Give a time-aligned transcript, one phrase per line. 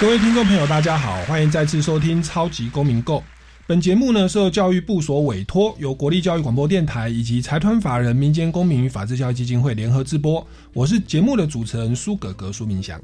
[0.00, 3.18] 各位听众朋友，大家好，欢迎再次收听《超级公民购》。
[3.64, 10.44] 本节目呢，受教育部所委托，由国立教育广播电台以及财团法人民间公民与法治教育基金会联合直播。
[10.72, 13.00] 我是节目的主持人苏格格苏明祥。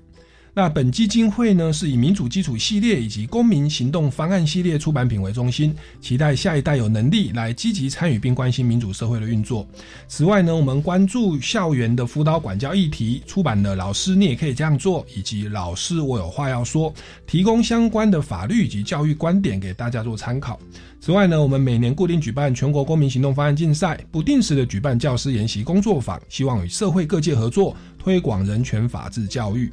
[0.52, 9.64] 那本基金会呢，是以民主基础系列以及公民行动方案系列出版品为中心，期待下一代有能力来积极参与并关心民主社会的运作。
[10.08, 16.92] 此外呢，我们关注校园的辅导管教议题，出版的《老师你也可以这样做》以及《老师我有话要说》，
[17.28, 20.58] 提供相关的法律以及教育观点给大家做参考。
[21.00, 29.72] 此外呢，我们每年固定举办全国公民行动方案竞赛，不定时的举办教师研习工作坊，希望与社会各界合作，推广人权法治教育。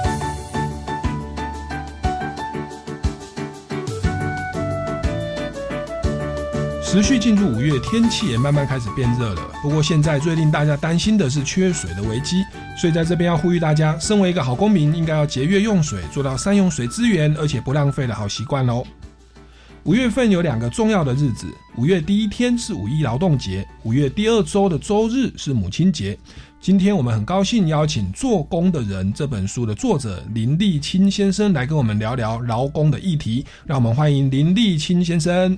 [6.91, 9.41] 持续进入五月，天气也慢慢开始变热了。
[9.61, 12.43] 不过现在最令大家担心的是缺水的危机，
[12.77, 18.83] 所以在这边要呼吁大家，身为一个好公民，应该要节约用水，做到善用水资源，而且不浪费的好习惯哦。
[19.83, 26.15] 五月份有两个重要的日子，五月第一天是五一劳动节，五月第二周的周日是母亲节。
[26.59, 33.43] 今天我们很高兴邀请《做工的人》这本书的作者林立清先生来跟我们聊聊劳工的议题。
[33.65, 35.57] 让我们欢迎林立清先生。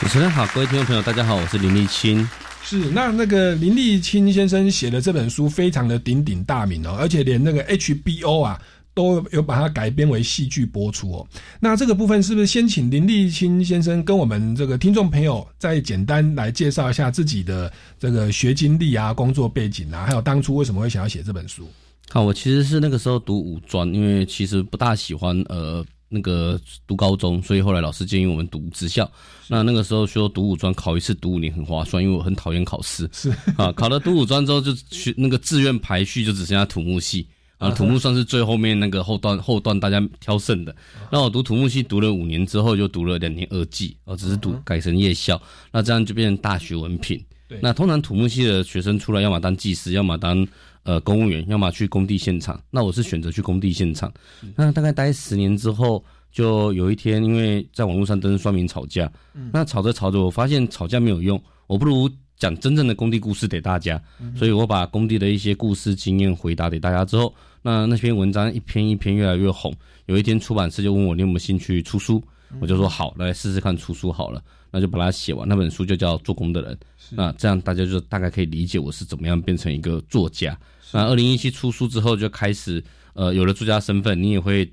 [0.00, 2.28] 主持人好，各位听众朋友，大家好，我是林立清。
[2.62, 8.60] 是那那个林立清先生写的这本书非常的鼎鼎大名哦，而且连那个 HBO 啊
[8.94, 11.26] 都有把它改编为戏剧播出哦。
[11.60, 21.68] 那这个部分是不是先请林立清先生跟我们这个听众朋友再简单来介绍一下自己的这个学经历啊、工作背景啊，还有当初为什么会想要写这本书？
[22.10, 25.84] 好，我其实是那个时候读五专，因为其实不大喜欢呃。
[26.14, 29.10] 那个读高中，所以后来老师建议我们读职校。
[29.48, 33.08] 那那个时候说读五专考一次读五年很划算，因为我很讨厌考试。
[33.14, 37.26] 是 啊，考了读五专之后就学那个志愿排序就只剩下土木系
[37.62, 40.74] 啊，土木算是最后面那个后段后段大家挑剩的。
[41.10, 45.40] 那我读土木系读了五年之后，就读了两年二技，哦，只是读改成夜校，
[45.70, 47.22] 那这样就变成大学文凭。
[47.60, 50.46] 那通常土木系的学生出来，要么当技师，要么当。
[50.84, 54.12] 呃，公务员要么去工地现场，那我是选择去工地现场。
[54.56, 59.08] 那大概待十年之后，就有一天，因为在网络上跟双明吵架，
[59.52, 64.02] 那吵着吵着，我发现吵架没有用，我不如讲真正的工地故事给大家。
[64.34, 69.72] 所以我把工地的一些故事经验回答给大家之后，那那篇文章一篇一篇越来越红。
[70.06, 72.22] 有一天出版社就问我你有没有兴趣出书，
[72.60, 75.48] 我就说好，来试试看出书好了，那就把它写完。
[75.48, 76.74] 那本书就叫《做工的人》，
[77.10, 80.58] 那这样大家就大概可以理解我是怎么样变成一个作家。
[80.92, 82.82] 那二零一七出书之后，就开始
[83.14, 84.70] 呃有了作家身份，你也会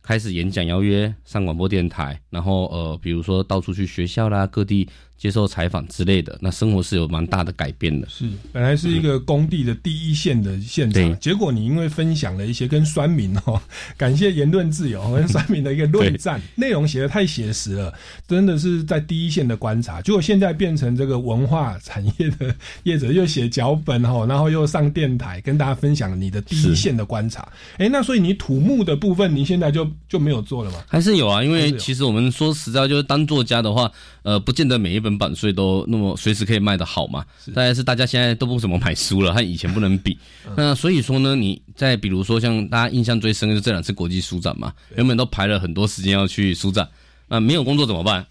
[0.00, 4.88] 开始演讲邀约上广播电台，然后呃比如说到处去学校啦各地。
[5.18, 8.08] 接受采访之类的，那生活是有蛮大的改变的。
[8.08, 13.60] 是，本来是一个工地的第一线的现场，结果你因为分享了一些跟酸民哦，
[13.98, 17.92] 感谢言论自由 跟酸民的一个论战，内容写的太写实了，
[18.28, 20.00] 真的是在第一线的观察。
[20.00, 22.54] 结果现在变成这个文化产业的
[22.84, 27.48] 业者，又写脚本哈，然后又上电台跟大家分享你的第一线的观察。
[27.78, 30.78] 哎，那所以你土木的部分，你现在就就没有做了吗？
[30.86, 31.42] 还是有啊？
[31.42, 33.90] 因为其实我们说实在，就是当作家的话，
[34.28, 35.08] 呃，不见得每一本。
[35.18, 37.24] 版税都那么随时可以卖得好嘛？
[37.54, 40.16] 大概是大家现在都不怎么买书了，和以前不能比。
[40.54, 46.86] 那所以说呢，你再比如说像大家印象最深的就这两次国际书展嘛，原本都排了很多时间要去书展，
[47.26, 48.24] 那没有工作怎么办？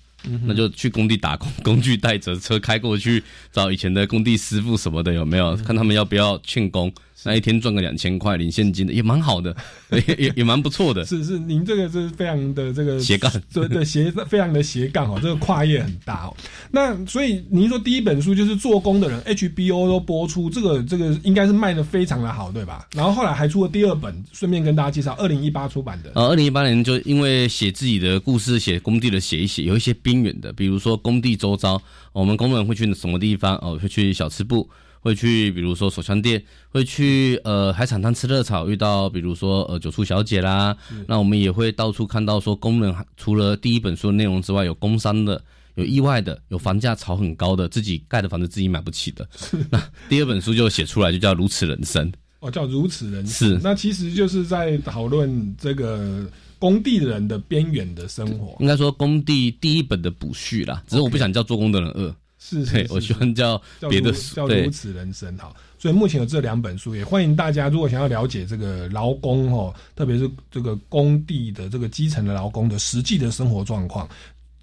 [0.45, 5.55] 那就去工地打工， 工具带着车开过去找以前的工地师傅什么的，有没有？
[5.57, 6.93] 看他们要不要劝工。
[7.23, 9.55] 那一天赚个两千块领现金的也蛮好的，
[10.07, 11.05] 也也也蛮不错的。
[11.05, 16.35] 是是，您这个是非常的这个斜杠， 对对斜非常的斜杠哦，这个跨越很大哦。
[16.71, 22.87] 那所以您说第一本书就是做工的人，HBO 都播出，这个这个应该是卖的非常的好，对吧？
[22.95, 26.11] 然后后来还出了第二本，顺便跟大家介绍，二零一八出版的。
[26.15, 31.81] 呃，二零一八年就因为写自己的故事，写工地的写一写，有一些边缘的，比如说工地周遭，
[32.13, 33.55] 我们工人会去什么地方？
[33.57, 34.69] 哦，会去小吃部。
[35.07, 40.75] 会去比如说手枪店，会去呃海产摊吃热炒，遇到比如说呃酒醋小姐啦。
[41.07, 45.41] 那我们也会到处看到说工人除了第一本书的内容之外，有工伤的，
[45.75, 49.25] 有意外的，有房价炒很高的，自己盖的房子自己买不起的。
[49.71, 52.11] 那第二本书就写出来，就叫如此人生。
[52.41, 53.51] 哦，叫如此人生。
[53.51, 56.29] 是那其实就是在讨论这个
[56.59, 58.57] 工地人的边缘的生活。
[58.59, 62.13] 应该说工地第一本的补序啦，只是我不想叫做工的人二。
[62.39, 65.53] 对，是是是我喜欢叫叫别的如叫如此人生哈。
[65.79, 74.07] 所以目前有这两本书，也欢迎大家如果想要了解这个劳工哦，特别是这个工地的这个基层的劳工的实际的生活状况。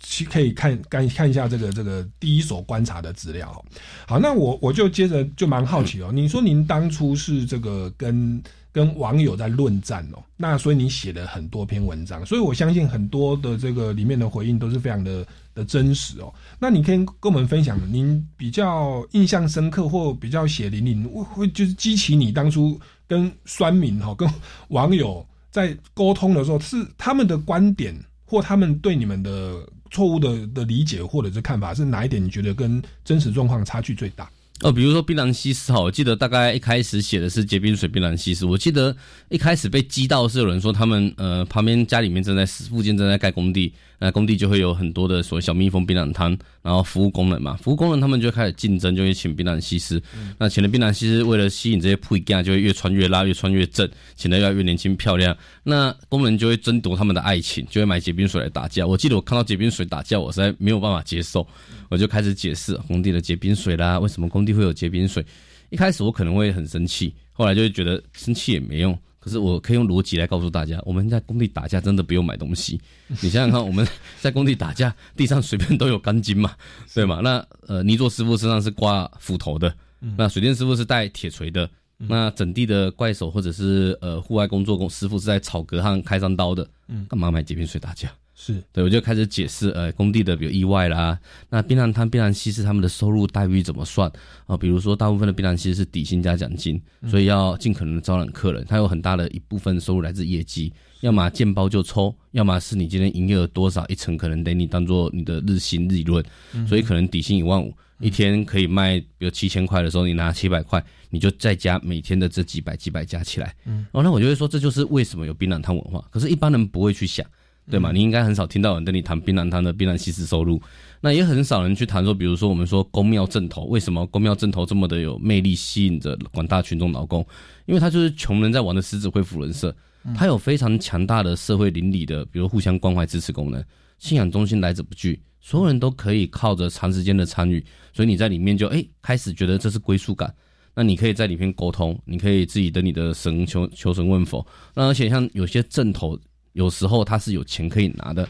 [0.06, 3.64] 去可以看看看一下这个这个第一手观察的资料哦。
[4.06, 6.10] 好，那我我就接着就蛮好奇哦。
[6.12, 8.42] 你说您当初是这个跟
[8.74, 15.24] 跟网友在论战哦，那所以你写了很多篇文章，所以我相信很多的这个里面的回应都是非常的
[15.54, 16.34] 的真实哦。
[16.58, 22.76] 那你可以跟我们分享您比较印象深刻或比较血淋淋，会会就是激起你当初
[23.06, 24.28] 跟酸民哈、跟
[24.70, 27.94] 网友在沟通的时候，是他们的观点
[28.24, 32.20] 或他们对你们的错误的的理解或者是看法是哪一点？
[32.20, 34.28] 你觉得跟真实状况差距最大？
[34.62, 38.96] 哦，比如说槟榔西施哈，我记得大概一开始写的是结冰水槟榔西施，我记得
[39.28, 50.02] 一开始被激到是有人说他们呃旁边家里面正在附近正在盖工地，那工地就会有很多的所谓小蜜蜂槟榔摊，然后服务工人嘛，服务工人他们就开始竞争，就会请槟榔西施，
[50.38, 58.86] 那请了槟榔西施为了吸引这些铺干，就会越穿越拉，越穿越正，请的越来越年轻漂亮，那工人就会争夺他们的爱情，就会买结冰水来打架。
[58.86, 61.46] 我记得我看到结冰水打架，我实在没有办法接受。
[61.90, 65.24] 我就开始解释工地的结冰水啦，为什么工地会有结冰水。
[65.70, 68.96] 一开始我可能会很生气，后来就会觉得生气也没用。
[69.24, 72.78] 可是我可以用逻辑来告诉大家，我们在工地打架真的不用买东西。
[73.22, 73.86] 你想想看，我们
[74.20, 76.54] 在工地打架，地上随便都有钢筋嘛，
[76.92, 77.20] 对吗？
[77.24, 79.74] 那呃，泥作师傅身上是挂斧头的，
[80.18, 81.66] 那水电师傅是带铁锤的，
[81.96, 86.68] 那整地的怪手或者是呃户外工作工师傅是在草格上开山刀的，
[87.08, 88.12] 干嘛买几瓶水打架？
[88.34, 88.62] 是。
[88.72, 94.10] 对，我就开始解释，呃，工地的比如意外啦，那槟榔摊、槟榔西是他们的收入待遇怎么算？
[94.46, 106.22] 啊、比如说，大部分的槟榔西施是底薪加奖金，所以要尽可能的招揽客人，他有很大的一部分收入来自业绩，要么见包就抽，要么是你今天营业额多少一层，可能得你当做你的日薪利润，
[106.66, 117.24] 所以可能底薪一万五，一天可以卖，比如七千块的时候，你拿七百块，你就再加每天的这几百几百加起来，嗯，哦，那我就会说，这就是为什么有槟榔摊文化，可是一般人不会去想。
[117.70, 117.92] 对嘛？
[117.92, 120.60] 你应该很少听到有人跟你谈槟榔摊的槟榔西施收入，
[121.00, 127.26] 那也很少人去谈说，比如说我们说公庙正头，为什么公庙正头这么的有魅力，吸引着广大群众劳工？
[127.64, 129.74] 因为他就是穷人在玩的狮子会福人社，
[130.14, 133.64] 他有非常强大的社会邻里的，比如互相关怀支持功能，
[133.98, 137.64] 信仰中心来者不拒，所有人都可以靠着长时间的参与，
[137.94, 140.32] 所以你在里面就哎开始觉得这是归属感。
[140.74, 144.46] 那你可以在里面沟通，你可以自己跟你的神求求神问佛。
[144.74, 146.18] 那而且像有些正头。
[146.54, 148.28] 有时候他是有钱可以拿的，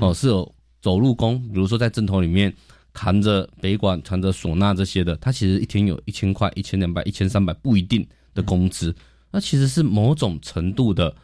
[0.00, 2.52] 哦，是有走路工，比如说在镇头里面
[2.92, 8.94] 扛着北管、扛着唢呐这些的，他其实一天有一千块、一千两百、一千三百不一定的工资，
[9.30, 11.14] 那其实是某种程度的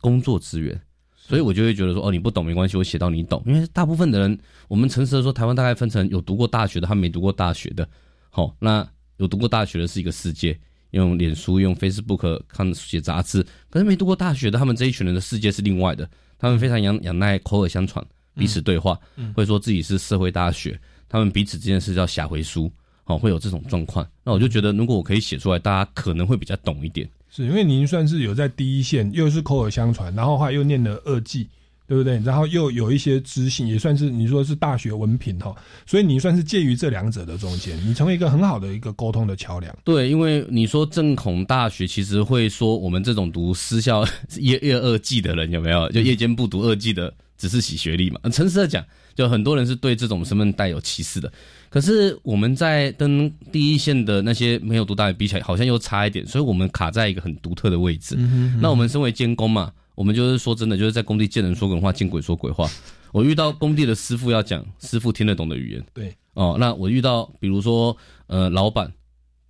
[0.00, 0.80] 工作资源，
[1.16, 4.38] 所以我就会觉得说，哦，你不懂没关系，我写到你懂，因为大部分的人，
[4.68, 7.88] 我们诚实的说，台湾大概分成有读过大学的，他没读过大学的，
[8.30, 10.56] 好，那有读过大学的是一个世界。
[10.90, 16.08] 用脸书、用 Facebook 看写杂志，可是没读过大学的，他们这一群人的世界是另外的。
[16.38, 18.04] 他们非常仰仰赖口耳相传，
[18.34, 18.98] 彼此对话，
[19.34, 22.72] 会说自己是社会大学，他们彼此之间是叫下回书，
[23.04, 24.06] 哦，会有这种状况。
[24.24, 27.08] 那我就觉得，如果我可以写出来，大家可能会比较懂一点。
[27.28, 31.46] 是因为您算是有在第一线，又是口耳相传，然后话又念了二技。
[31.90, 32.20] 对不对？
[32.20, 35.52] 然后又有一些知性，也算是你说是大学文凭哈，
[35.84, 39.76] 所以你算是介于这两者的中间，你成为一个很好的一个沟通的桥梁。
[39.82, 44.06] 对，因为你说正统大学其实会说我们这种读私校
[44.38, 45.90] 夜夜二技的人有没有？
[45.90, 48.20] 就夜间不读二技的，只是洗学历嘛？
[48.30, 48.84] 诚实的讲，
[49.16, 51.32] 就很多人是对这种身份带有歧视的。
[51.70, 58.14] 可是我们在跟第一线的那些没有读大学比起来，好像又差一点，所以我们卡在一个很独特的位置。
[58.60, 59.72] 那我们身为监工嘛。
[59.94, 62.68] 我们就是说真的，就是在工地见人说人话，见鬼说鬼话。
[63.12, 66.56] 我遇到工地的师傅要讲师傅听得懂的语言，对哦。
[66.58, 67.96] 那我遇到比如说
[68.28, 68.92] 呃老板、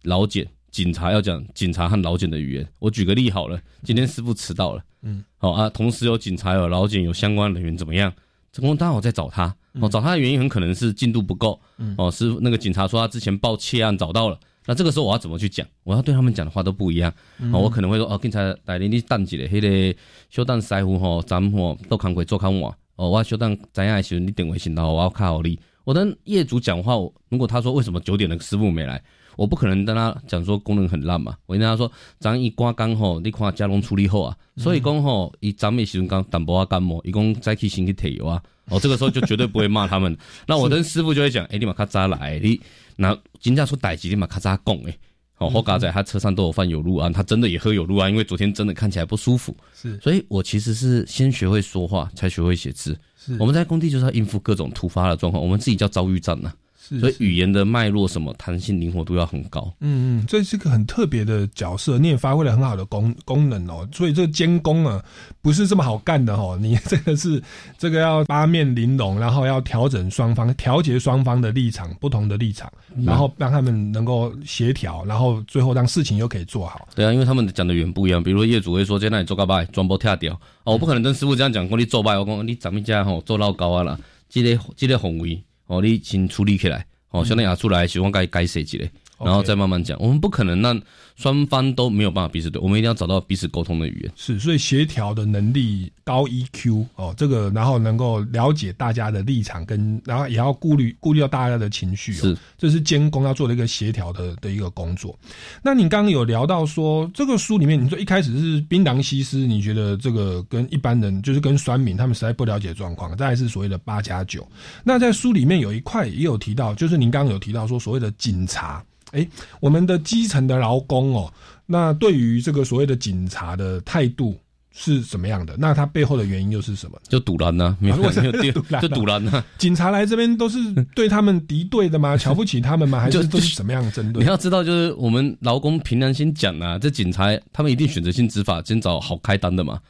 [0.05, 2.67] 老检、警察要讲警察和老检的语言。
[2.79, 8.13] 我举个例好了，今天师傅迟到了，嗯，好啊，同时有警察、有老检、有相关人员怎么样？
[8.53, 11.61] 成功刚好在找他，哦，找他的原因很可能是进度不够，
[11.97, 14.41] 哦，师傅那个警察说他之前报窃案找到了。
[14.67, 15.67] 那这个时候我要怎么去讲？
[15.85, 17.13] 我要对他们讲的话都不一样。
[17.53, 19.99] 哦，我可能会说哦，警察带领你等一下，迄个
[20.29, 22.75] 小等师傅吼，咱吼都看过做看我。
[22.97, 25.59] 哦，我小等怎样的时候你电话先到，我要卡好你。
[25.85, 26.95] 我跟业主讲话，
[27.31, 29.03] 如果他说为什么九点的师傅没来，
[29.37, 38.41] 我不可能跟他讲说功能很烂嘛，我跟他说，咱一刮干吼，你看加龙处理好啊，所以讲吼，以咱们时阵讲淡薄啊感冒，一共再去先去提油啊，
[38.71, 40.17] 哦，这个时候就绝对不会骂他们。
[40.49, 42.59] 那我跟师傅就会讲，哎、你马卡扎来，你
[42.97, 44.97] 那金价出歹机，你马卡扎供哎。
[45.39, 52.95] 哦，后嘎仔他车上都有放有路安，他真的也喝有路安，因为昨天真的看起来不舒服，是所以我其实是先学会说话，才学会写字。
[53.17, 56.60] 是，我们在工地就是要应付各种突发的状况，我们自己叫遭遇战呐、是是
[56.99, 59.73] 所以语言的脉络什么弹性灵活度要很高。
[59.81, 63.89] 嗯嗯，这是个很特别的角色，你也发挥了很好的功功能哦。
[63.93, 65.01] 所以这个监工啊，
[65.41, 66.59] 不是这么好干的哦。
[66.61, 67.41] 你这个是
[67.79, 72.73] 这个要八面玲珑，然后要调整双方，调节双方的立场，不同的立场，
[73.05, 76.89] 然后让他们能够协调，然后最后让事情又可以做好。
[76.95, 78.21] 对啊，因为他们讲的远不一样。
[78.21, 80.33] 比如说业主会说，在那里做高拜，装包跳掉
[80.65, 86.85] 哦，我不可能跟师傅这样讲，讲你做拜，我讲你咱们家吼做老高啊啦，这个这个红位哦，你先处理起来。
[87.11, 89.99] 哦，相当于出来，希望该该谁几类，然后再慢慢讲。
[90.01, 90.81] 我们不可能让
[91.17, 94.13] 双方都没有办法彼此对，我们一定要找到彼此沟通的语言。
[94.17, 105.19] 是，所以协调的能力高 EQ 哦，这个然后能够了解大家的立场跟，然后也要顾虑顾虑到大家的情绪、哦，是，这是监工要做的一个协调的的一个工作。
[105.63, 114.47] 那你刚刚有聊到说，这个书里面你说一开始是槟榔西施，你觉得这个跟一般人就是跟酸民他们实在不了解状况，再来是所谓的八加九。
[114.83, 118.83] 那在书里面有一块也有提到，就是您刚刚有提到说所谓的警察。
[119.13, 119.27] 哎，
[119.61, 121.33] 我们的基层的劳工哦，
[121.67, 124.37] 那对于这个所谓的警察的态度
[124.73, 125.57] 是什么样的？
[125.59, 126.99] 那他背后的原因又是什么？
[127.09, 129.45] 就堵拦呢，没有没有第堵就堵拦呐。
[129.59, 130.59] 警察来这边都是
[130.95, 132.17] 对他们敌对的吗？
[132.19, 133.01] 瞧不起他们吗？
[133.01, 134.29] 还是都是什么样的针对你？
[134.29, 139.81] 要知道，就是我们劳工凭良心讲啊，这警察他们一定选择性执法，先找好开单的嘛。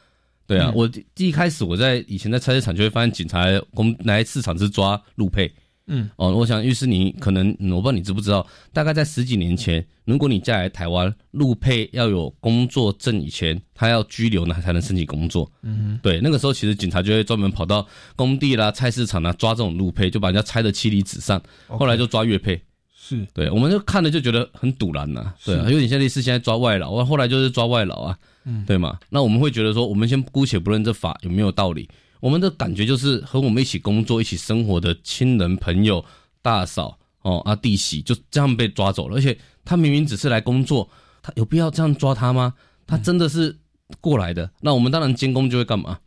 [0.47, 5.49] 对啊，嗯我第一开始我在以前在菜市场就会发现，警察公来市场是抓路配。
[5.87, 15.51] 嗯，哦，我想，于是你可能、嗯我不知道你知不知道，大概在十几年前，如果你嫁来台湾，路配要有工作证以前，他要拘留呢才能申请工作。
[15.63, 17.85] 嗯，对，那个时候其实警察就会专门跑到
[18.15, 21.41] 工地啦、菜市场啦抓这种路配，就把人家拆的妻离子散。
[21.67, 22.61] 后来就抓月配。
[23.03, 28.97] 是对，我们就看了就觉得很堵然呐，对啊，有点像类似现在抓外劳啊，后来就是抓外劳啊，嗯对嘛？
[29.09, 31.89] 那我们会觉得说，我们先姑且不论这法有没有道理，
[32.21, 36.05] 我们的感觉就是和我们一起工作、一起生活的亲人、朋友、
[36.41, 40.89] 大嫂哦啊弟媳就这样被抓走了，而且他明明只是来工作，
[41.21, 42.53] 他有必要这样抓他吗？
[42.87, 43.57] 他真的是
[43.99, 45.99] 过来的，那我们当然监工就会干嘛？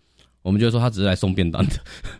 [0.42, 1.72] 我们就会说他只是来送便当的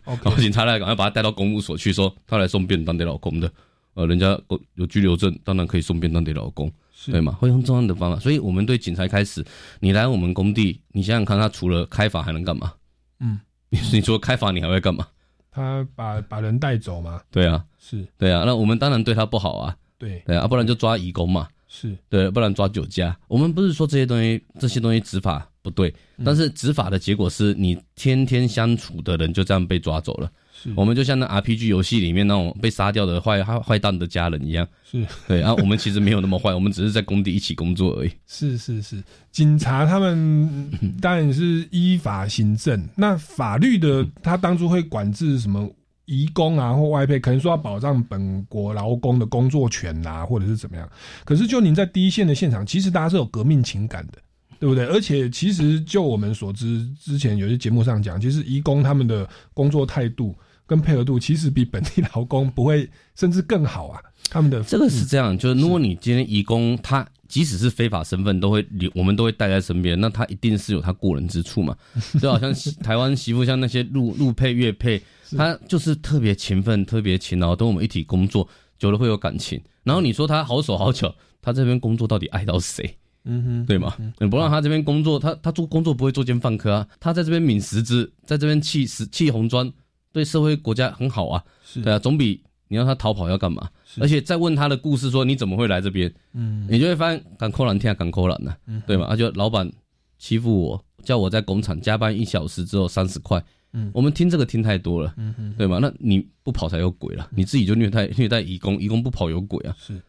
[0.03, 3.51] 然后警察来赶快把他带到公务所去，说他来送便当给老公的。
[3.93, 4.37] 呃，人家
[4.73, 7.31] 有拘留证，当然可以送便当给老公，是对吗？
[7.39, 9.41] 会用这样的方法，所以我们对警察开始，
[9.79, 12.73] 你来我们工地，你想想看，他除了开罚还能干嘛？
[13.21, 13.39] 嗯，
[13.91, 15.07] 你你除了开房，你还会干嘛？
[15.51, 17.21] 他把把人带走嘛？
[17.31, 23.17] 对啊，是对啊，那我们当然对他不好啊，对，对啊，不然就抓移工嘛，是对，不然抓酒驾。
[23.27, 25.93] 我们不是说这些东西，这些东西执法不对，
[26.25, 30.27] 但是执法的结果是你天天相处的人就这样被抓走了。
[30.27, 30.33] 是
[30.75, 38.11] 我们就像那 RPG 游戏里面那种被杀掉的坏坏坏蛋的家人一样，是对啊，我们其实没有那么坏，我们只是在工地一起工作而已。
[38.25, 45.69] 是是是，警察他们 当然是依法行政，那法律的他当初会管制什么？
[46.07, 50.87] 移工啊，或外配，可能说要保障本国劳工的工作权呐、或者是怎么样。
[51.23, 54.19] 可是就您在第一线的现场，其实大家是有革命情感的，
[54.59, 54.85] 对不对？
[54.85, 60.35] 而且其实就我们所知，之前有些节目上讲，其实移工他们的工作态度
[60.67, 64.01] 跟配合度，其实比本地劳工不会，甚至更好啊。
[64.29, 71.75] 他们的这个是这样，就是如果你今天移工，他即使是非法身份，都会留，我们都会带在身边，那他一定是有他过人之处嘛。
[72.19, 75.01] 就好像媳 台湾媳妇，像那些陆陆配、月配，
[75.37, 78.47] 他就是特别勤奋、特别勤劳，跟我们一起工作，
[78.79, 79.61] 久了会有感情。
[79.83, 82.97] 然后你说他好手好脚，他这边工作到底爱到谁？
[83.27, 83.95] 嗯哼，对吗？
[84.19, 89.71] 你不让他这边工作，他他做工作不会作奸犯科啊，他在这边抿食指，在这边砌石砌红砖，
[90.15, 91.81] 对社会国家很好啊，是。
[91.81, 93.69] 对啊，总比你让他逃跑要干嘛？
[93.99, 96.65] 而且再问他的故事，说你怎么会来这边，嗯。
[96.69, 98.55] 你就会发现敢扣篮天啊，敢扣篮呐，
[98.87, 99.07] 对吗？
[99.07, 99.69] 啊，就老板
[100.17, 103.43] 欺负我，叫我在工厂加班一小时只有三十块。
[103.73, 103.91] 嗯。
[103.93, 105.79] 我们听这个听太多了，嗯哼，对吗？
[105.81, 109.75] 那你不跑才有鬼了，你自己就虐待虐待义工，义工不跑有鬼啊！
[109.77, 110.01] 是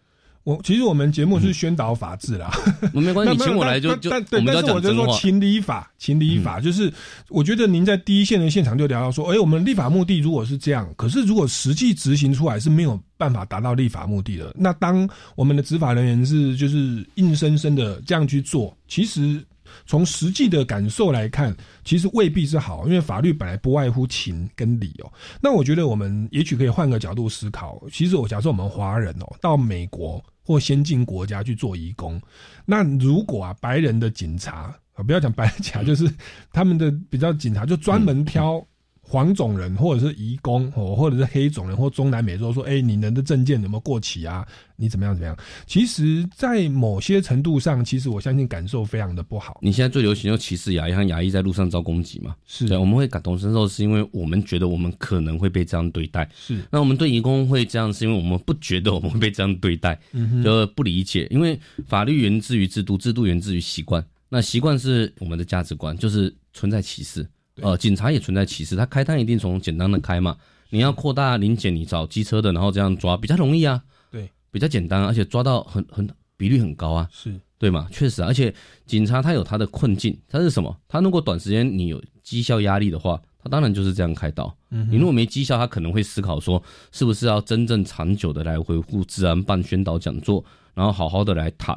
[0.47, 2.49] 我其实我们节目是宣导法治啦，
[2.95, 6.91] 我 没关系，那你请我来就但就但是我就说情理法，情理法、就是，
[7.29, 19.45] 我觉得您在第一线的现场就聊到说，哎、我们立法目的如果是这样，可是如果实际执行出来是没有办法达到立法目的的，那当我们的执法人员是就是硬生生的这样去做，其实
[19.85, 21.53] 从实际的感受来看，
[21.85, 25.13] 其实未必是好，因为法律本来不外乎情跟理哦。
[25.41, 32.21] 那我觉得我们也许可以换个角度思考，其实我假设我们华人哦，到美国或先进国家去做义工，
[32.65, 36.09] 那如果啊白人的警察啊，不要讲白人警察，就是
[36.53, 38.65] 他们的比较警察就专门挑。
[39.09, 44.45] 黄种人或者是移工哦，或者是黑种人或中南美洲说，哎，你人的证件有没有过期啊？
[44.75, 45.37] 你怎么样怎么样？
[45.65, 49.59] 其实，在某些程度上，其实我相信感受非常的不好。
[49.63, 52.35] 你现在最流行就歧视牙医，像牙医在路上遭攻击嘛？
[52.47, 56.29] 是对，我们会感同身受，是因为我们觉得我们可能会被这样对待。
[56.35, 59.99] 是，那我们对移工会这样，是因为我们不觉得我们会被这样对待，
[60.43, 61.29] 就不理解。
[61.31, 67.27] 因为法律源自于制度，制度源自于习惯，那习惯是我们的价值观，就是存在歧视。
[67.63, 70.37] 呃，警察也存在歧视，他开单一定从简单的开嘛。
[70.71, 73.83] 你要扩大临检，你找机车的，然后这样抓比较容易啊。
[74.11, 77.09] 对，比较简单，而且抓到很很比率很高啊。
[77.13, 77.89] 是对嘛？
[77.91, 78.53] 确实，而且
[78.85, 80.77] 警察他有他的困境，他是什么？
[80.87, 84.55] 他如果短时间你有绩效压力的话，他当然就是这样开刀。
[84.71, 90.45] 嗯，你如果没绩效，他可能会思考说，是不是要真正长久的来维护治安，办宣导讲座，
[90.75, 91.75] 然后好好的来谈，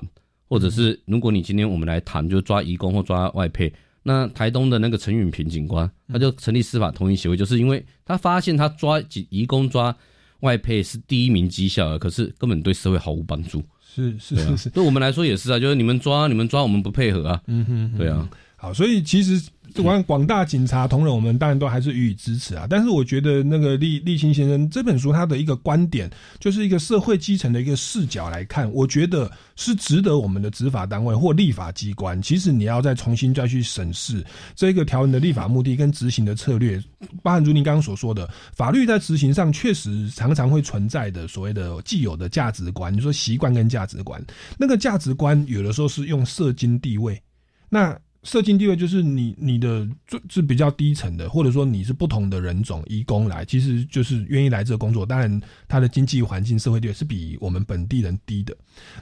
[0.50, 3.72] 或者是如果你今天我们来谈，就抓移工或抓外配。
[4.10, 9.00] 那台东的那个陈允平警官，他就成立司法同意协会，就是因为他发现他抓
[9.30, 9.96] 移工抓
[10.40, 13.64] 外配是第一名绩效，可是根本对社会毫无帮助。
[13.82, 17.42] 是是是是，对我们来说也是啊，就是你们抓你们抓我们不配合啊。
[17.46, 18.28] 嗯哼，对啊。
[18.56, 19.40] 好，所以其实。
[19.76, 22.66] 广广大警察同仁，我们当然都还是予以支持啊。
[22.70, 26.10] 但是我觉得那个立立清先生这本书他的一个观点，
[26.40, 36.82] 就是一个社会基层的一个视角来看，我觉得是值得我们的执法单位或立法机关，其实你要再重新再去审视这个条文的立法目的跟执行的策略，
[37.22, 44.22] 包含如您刚刚所说的，法律在执行上确实常常会存在的所谓的既有的价值观，你说习惯跟价值观，
[44.58, 47.22] 那个价值观有的时候是用社经地位，
[47.70, 47.98] 那。
[48.24, 55.06] 社经地位就是你你的最是比较低层的，或者说你是不同的人种移工来，其实就是愿意来这工作。
[55.06, 58.56] 当然，他的经济环境、社会地位是比我们本地人低的。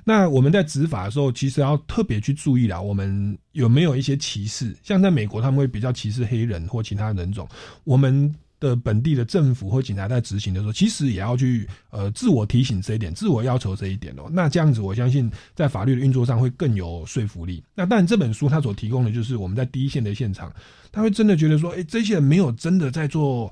[0.04, 4.76] 那我们在执法的时候，其实要特别去注意了，我们有没有一些歧视？
[4.84, 7.48] 像在美国，他们会比较歧视黑人或其他人种。
[7.84, 8.34] 我们。
[8.60, 14.24] 的本地的政府或警察在执行的时候，其实也要去呃自我提醒这一点，自我要求这一点哦。
[14.32, 17.64] 那这样子，我相信在法律的运作上会更有说服力。
[17.76, 20.52] 那当然，这本书它所提供的就是我们在第一线的现场，
[20.92, 23.52] 他会真的觉得说，哎，这些人没有真的在做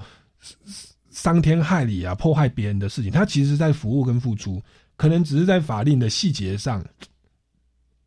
[1.12, 4.62] 伤天害理啊、破坏别人的事情，他其实在服务跟付出，
[4.96, 6.84] 可能只是在法令的细节上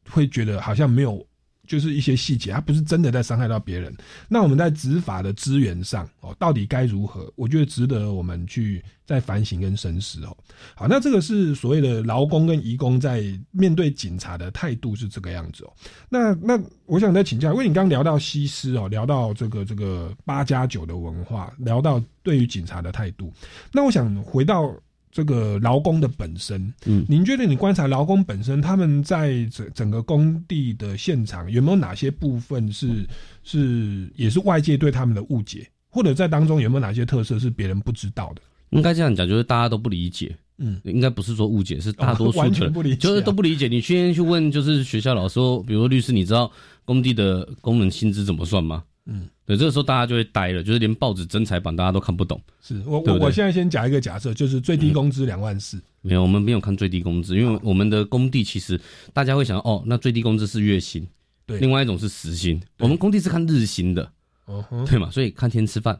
[0.09, 1.28] 会觉得好像没有。
[1.69, 3.95] 就是一些细节，它不是真的在伤害到别人。
[4.27, 7.31] 那我们在执法的资源上哦，到底该如何？
[7.37, 10.37] 我觉得值得我们去再反省跟深思哦。
[10.75, 15.73] 好，那这个是所谓的劳工跟移工在面对警察的态度是这个样子哦。
[16.09, 23.33] 那那我想再请教，因为你刚聊到西施哦，聊到这个这个八加九的文化，聊到对于警察的态度，
[23.73, 24.75] 那我想回到。
[25.11, 33.07] 这个劳工的本身，嗯，您觉得你观察劳工本身，他们在整整个工地的现场有没有哪些部分是
[33.43, 38.43] 是也是外界对他们的误解，或者在当中有没有哪些特色是别人不知道的？
[38.71, 43.67] 应该这样讲，就是大家都不理解，嗯，应该不是说误解，是大多数完全不理解，就是都不理解。
[43.67, 46.53] 你先去问，就是学校老师，比如律师，你知道
[46.85, 48.85] 工地的工人薪资怎么算吗？
[49.07, 52.39] 嗯，对，这个时候大家就会呆了，就是连报纸真彩版大家都看不懂。
[52.61, 55.81] 是我我我现在先讲一个假设，就是最低工资两万四。
[56.03, 58.79] 没有，我们没有看最低工资，因为我们的工地其实
[59.15, 61.09] 大家会想，哦，那最低工资是月薪，
[61.47, 62.61] 对，另外一种是时薪。
[62.79, 64.13] 我们工地是看日薪的，
[64.45, 65.99] 哦，对嘛，所以看天吃饭，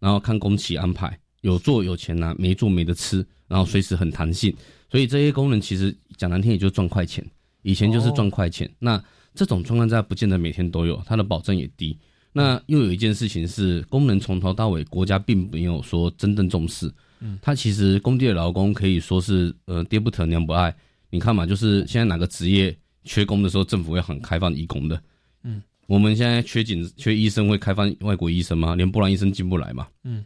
[0.00, 4.52] 然后看工期安排，有做有钱拿，没做没得吃，然后随时很弹性，
[4.90, 7.24] 所以这些工人其实讲难听也就赚快钱，
[7.62, 8.68] 以前就是赚快钱。
[8.80, 9.00] 那
[9.36, 11.96] 这种状况在不见得每天都有，它的保证也低。
[12.32, 16.92] 那又有一件事情是，工人从头到尾，国家并没有说真正重视。
[17.20, 20.74] 嗯，他其实工地的劳工可以说是，呃，爹不疼娘不爱。
[21.10, 25.02] 你看嘛，就是现在哪个职业缺工的时候，政府会很开放义工的。
[25.42, 28.74] 嗯，我们现在缺警、缺医生，会开放外国医生吗？
[28.76, 29.88] 连波兰医生进不来嘛。
[30.04, 30.24] 嗯，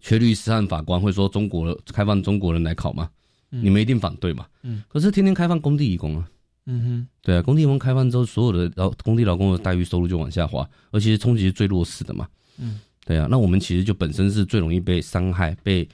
[0.00, 3.08] 缺律师和法官会说中国开放中国人来考吗？
[3.50, 4.46] 你们一定反对嘛。
[4.62, 6.28] 嗯，可是天天开放工地义工啊。
[6.66, 12.26] 嗯哼，对啊，工地门开放之后，所有的劳工地劳工的待遇收入就往下滑，而且冲击是最弱势的嘛。
[12.58, 15.86] 嗯，对啊，那我们其实就本身是最容易被伤害、被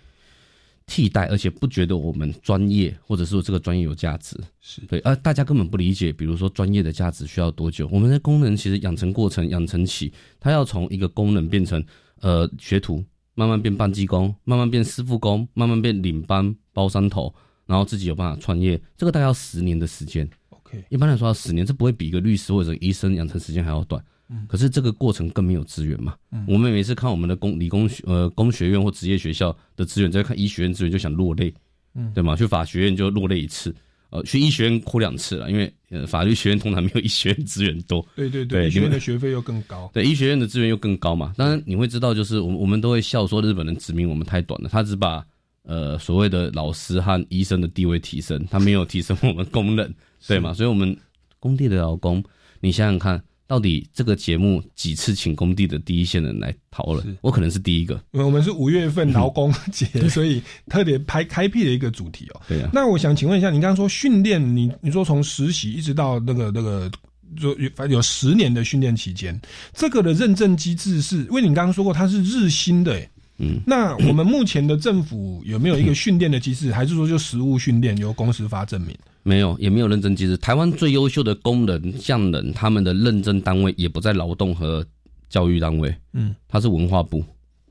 [0.86, 4.36] 替代，而且不觉得我们专业，或者是这个专业有价值。
[4.60, 7.88] 是对，而大家根本不理解，比如说专业的价值需要多久？
[7.90, 11.84] 我们的工人其实养成过程、养成起，他要从一个工人变成
[12.20, 13.04] 呃学徒，
[13.34, 17.34] 慢慢变半技工，慢慢变师傅工，慢慢变领班、包山头，
[17.66, 20.28] 然后自己有办法创业，这个大概要十年的时间。
[20.70, 24.02] OK，一般来说要十年，这不会比一个律师或者医生养成时间还要短。
[24.32, 26.14] 嗯可是这个过程更没有资源嘛。
[26.30, 31.52] 嗯我们每次看我们的工理工学呃工学院或职业学校的资源，再看医学院资源就想落泪，
[31.94, 32.36] 嗯对吗？
[32.36, 33.74] 去法学院就落泪一次，
[34.10, 38.06] 呃，去医学院哭两次了，因为呃法律学院通常没有医学院资源多。
[38.14, 39.90] 对对对，对医学院的学费又更高。
[39.92, 41.32] 对，医学院的资源又更高嘛。
[41.36, 45.26] 当然你会知道，就是我们我们都会笑说日本人殖民我们太短了，他只把
[45.64, 49.94] 呃所谓的老师和医生的地位提升，他没有提升我们工人，
[50.26, 50.52] 对吗？
[50.54, 50.96] 所以我们
[51.38, 52.22] 工地的劳工，
[52.60, 53.22] 你想想看。
[53.50, 57.18] 到底这个节目几次请工地的第一线人来讨论？
[57.20, 62.40] 我可能是第一个，我们是五月份劳工节， 所以特别拍开辟了一个主题哦。
[62.46, 66.88] 对啊，那我想请问一下，你刚刚说训练，你你说从实习一直到那个那个，
[67.36, 69.36] 就反正有十年的训练期间，
[69.74, 73.10] 这个的认证机制是，因为你刚刚说过它是日薪的，诶
[73.42, 78.94] 嗯，那我们目前的政府有没有一个训练的机制，还是说就实物训练由公司发证明？
[79.22, 80.36] 没有，也没有认证机制。
[80.36, 84.84] 台湾最优秀的工人、匠人，他们的认证单位也不在劳动和
[85.30, 87.24] 教育单位，嗯，它是文化部。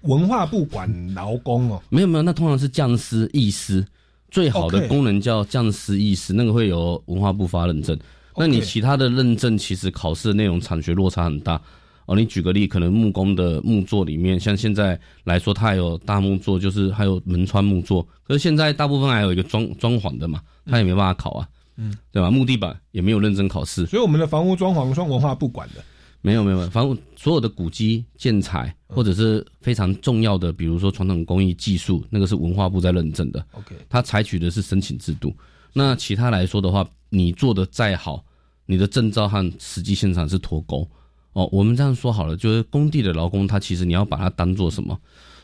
[0.04, 3.86] 文化部管劳工哦，没有没有，那通常是匠师、艺师，
[4.32, 7.96] 最好的工人叫匠师、艺师，那个会由文化部发认证。
[8.36, 11.62] 那你其他的认证，其实考试的内容产学落差很大。
[12.10, 18.02] 哦，你举个例，可能木工的木作里面，像现在来说，它还有大木作，就是还有门窗木作。
[18.24, 22.32] 可是现在大部分还有一个装装潢的嘛，它也没办法考啊，嗯，对吧？
[22.32, 25.84] 木地板也没有认真考试，所以我们的房屋装潢算文化部管的。
[26.22, 35.32] 没有没有，房屋所有的古迹建材或者是非常重要的，比如说传统工艺技术，那个是文化部在认证的，OK，它采取的是申请制度。
[35.74, 38.26] 那其他来说的话，你做的再好，
[38.66, 40.90] 你的证照和实际现场是脱钩。
[41.34, 45.00] 哦，我们这样说好了，就是工地的劳工，他其实你要把他当做什么？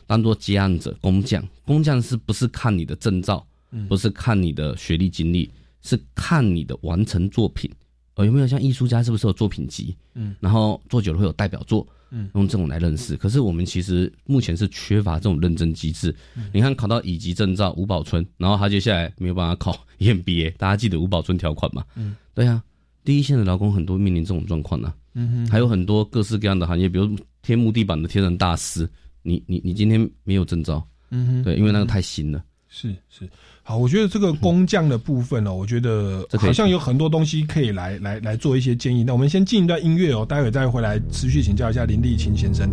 [0.08, 1.44] 当做接案者、工匠。
[1.66, 3.46] 工匠是不是看你的证照？
[3.90, 5.50] 不是看你的学历经历，
[5.82, 7.70] 是看你的完成作品。
[8.16, 9.96] 哦，有没有像艺术家是不是有作品集？
[10.14, 13.18] 嗯，然后做久了会有代表作，嗯，用这种来认识。
[13.18, 16.16] 可是我们其实目前是缺乏这种认证机制。
[16.54, 21.84] 你看考到乙级证照吴宝春，然后他接下来没有办法考 EMBA，大家记得吴宝春条款吗？
[21.96, 22.64] 嗯，对啊，
[23.04, 24.94] 第一线的劳工很多面临这种状况呢。
[25.16, 27.10] 嗯哼，还有很多各式各样的行业，比如
[27.42, 28.88] 贴木地板的贴人大师，
[29.24, 32.44] 你你你今天没有证照，嗯哼，对，因为那个太新了。
[32.68, 33.30] 是是，
[33.64, 39.02] 好，我觉得这个工匠的部分呢、 我觉得好像有很多东西可以来来来做一些建议。
[39.02, 42.70] 那我们先进一段音乐哦，待会再回来持续请教一下林立清先生。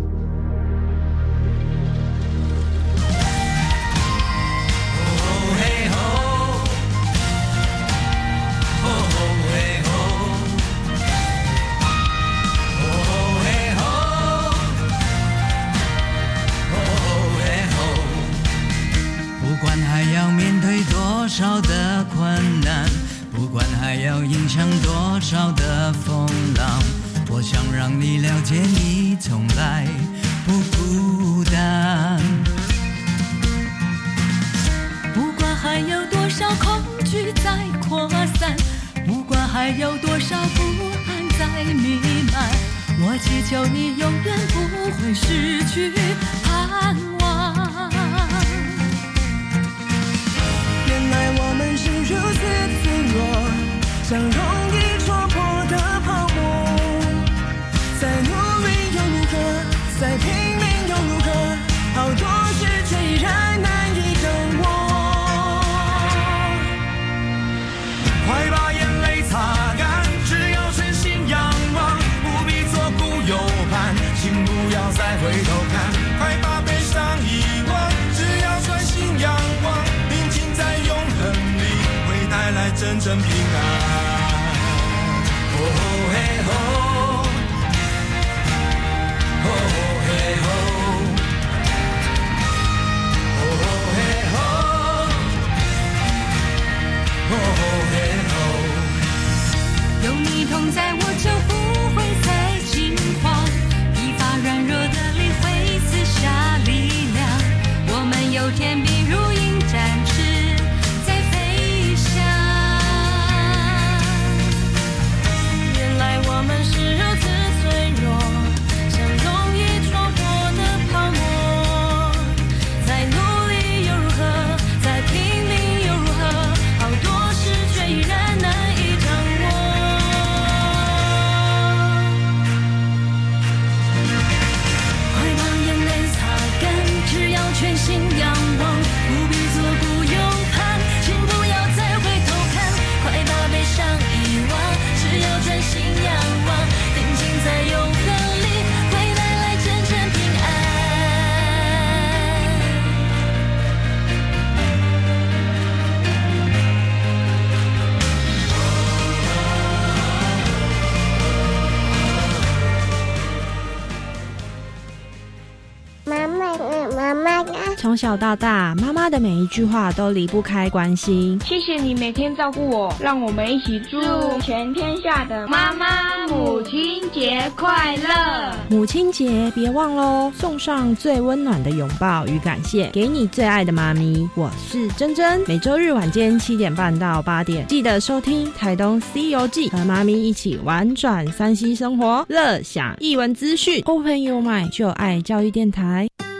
[168.13, 171.41] 小到大，妈妈的每一句话都离不开关心。
[171.43, 173.99] 谢谢你每天照顾我，让我们一起祝
[174.39, 178.53] 全天下的妈妈母亲节快乐。
[178.69, 184.29] 母亲节别忘喽，送上最温暖的拥抱与感谢，给你最爱的妈咪。
[184.35, 193.81] 我是珍珍，每周日晚间七点半到八点，记得收听台东 C 游记，和妈咪一起玩转山西生活，乐享译文资讯。
[193.85, 196.07] Open Your Mind，就爱教育电台。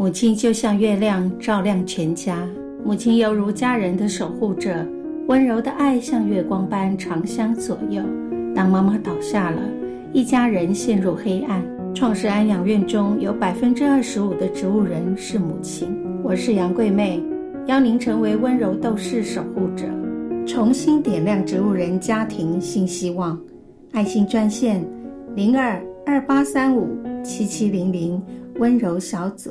[0.00, 2.48] 母亲就像月亮，照亮全家。
[2.84, 4.86] 母亲犹如家人的守护者，
[5.26, 8.00] 温柔的爱像月光般长相左右。
[8.54, 9.60] 当妈妈倒下了，
[10.12, 11.60] 一家人陷入黑暗。
[11.96, 15.88] 创世安养院中有百分之二十五的植物人是母亲。
[16.22, 17.20] 我是杨桂妹，
[17.66, 19.84] 邀您成为温柔斗士守护者，
[20.46, 23.36] 重新点亮植物人家庭新希望。
[23.90, 24.80] 爱心专线
[25.34, 26.86] 零二二八三五
[27.24, 28.22] 七七零零，
[28.60, 29.50] 温柔小组。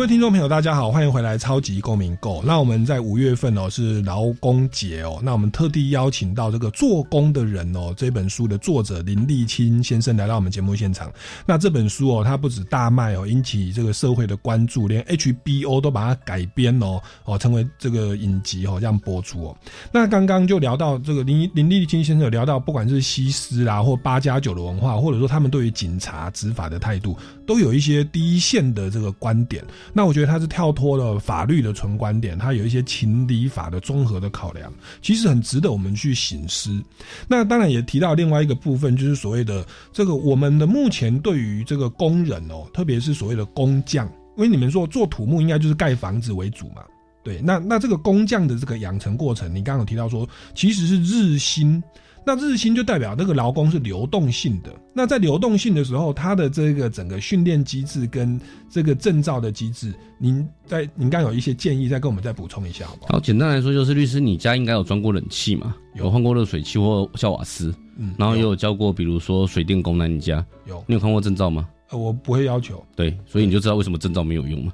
[0.00, 2.40] 各位听众朋友，大家好，欢迎回来《超级公民购》。
[2.42, 11.12] 那我们在五月份哦是劳工节哦，那我们特地邀请到这个做工的人哦，这本书的作者林立清先生来到我们节目现场。
[11.44, 19.56] 那这本书哦，它不止大卖哦，引起这个社会的关注，连 HBO 都把它改编哦哦，成为这个影集哦，这样播出哦。
[19.92, 27.14] 那刚刚就聊到这个林林立清先生有聊到，不管是西施啦，或八加九的文化，或者说他们对于警察执法的态度，
[27.46, 29.62] 都有一些第一线的这个观点。
[29.92, 34.72] 那我觉得他是跳脱了法律的纯观点，他有一些情理法的综合的考量，
[35.02, 36.82] 其实很值得我们去醒思。
[37.28, 46.82] 那当然也提到另外一个部分，就是所谓的这个我们的目前对于这个工人哦，特别是所谓的工匠，因为你们说做土木应该就是盖房子为主嘛，
[47.22, 51.82] 对，那那这个工匠的这个养成过程，你刚刚有提到说其实是日薪。
[52.24, 54.70] 那日薪就代表那个劳工是流动性的。
[54.94, 63.14] 那在流动性的时候，他的这个整个训练机制跟这个证照的机制，您在您刚有一些建议，再跟我们再补充一下好不好？
[63.14, 65.74] 好，简单来说就是律师，你家应该有装过冷气嘛？
[65.94, 70.82] 有换过热水器或小瓦斯，嗯，然后也有教过，比如说水电工，那你家有？
[70.86, 71.68] 你有看过证照吗？
[71.90, 72.84] 呃，我不会要求。
[72.94, 74.72] 对，所以你就知道为什么证照没有用嘛。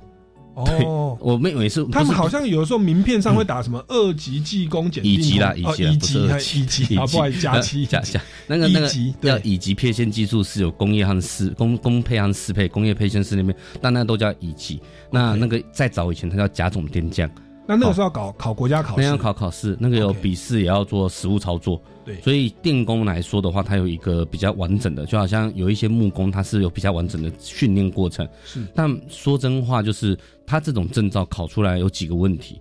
[0.57, 8.89] 哦，我们每次他们好像有的时候名片上会打什么二级技工检定，乙级啦，乙级，乙级，乙级，啊，不好意思，加七加加，那个那个
[9.21, 14.81] 叫乙级配线技术是有工业和适工工配和适配，工业配线师那边，但那都叫乙级。
[15.11, 17.31] 那那个再早以前，它叫甲种电匠。
[17.69, 21.83] 那那个时候要考考国家考试，那要考考试，那个有笔试，也要做实物操作。
[22.05, 28.25] 对，所以电工来说的话，它有一个比较完整的，就好像有一些木工，它是有比较完整的训练过程。
[28.45, 30.17] 是，但说真话，就是
[30.47, 32.61] 他这种证照考出来有几个问题。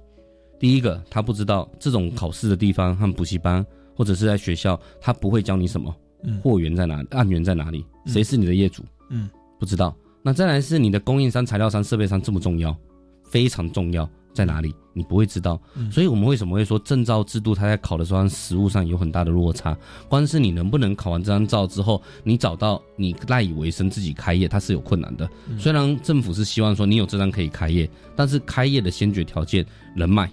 [0.59, 5.93] 第一个，他不知道这种考试的地方和补习班或者是在学校，他不会教你什么，
[6.41, 9.95] 货源在哪里，案源在哪里，谁是你的业主，嗯，不知道。
[10.23, 12.75] 那再来是你的供应商、材料商、设备商这么重要，
[13.23, 14.09] 非常重要。
[14.35, 14.75] 在哪里？
[14.93, 15.59] 你不会知道，
[15.91, 17.55] 所以我们为什么会说证照制度？
[17.55, 19.75] 它在考的时候，实物上有很大的落差。
[20.07, 25.29] 光是你能不能考完这张照之后，你找到你赖以为生、自己开业，它是有困难的。
[25.57, 30.29] 虽然政府是希望说你有这张可以开业，但是开业的先决条件，人脉、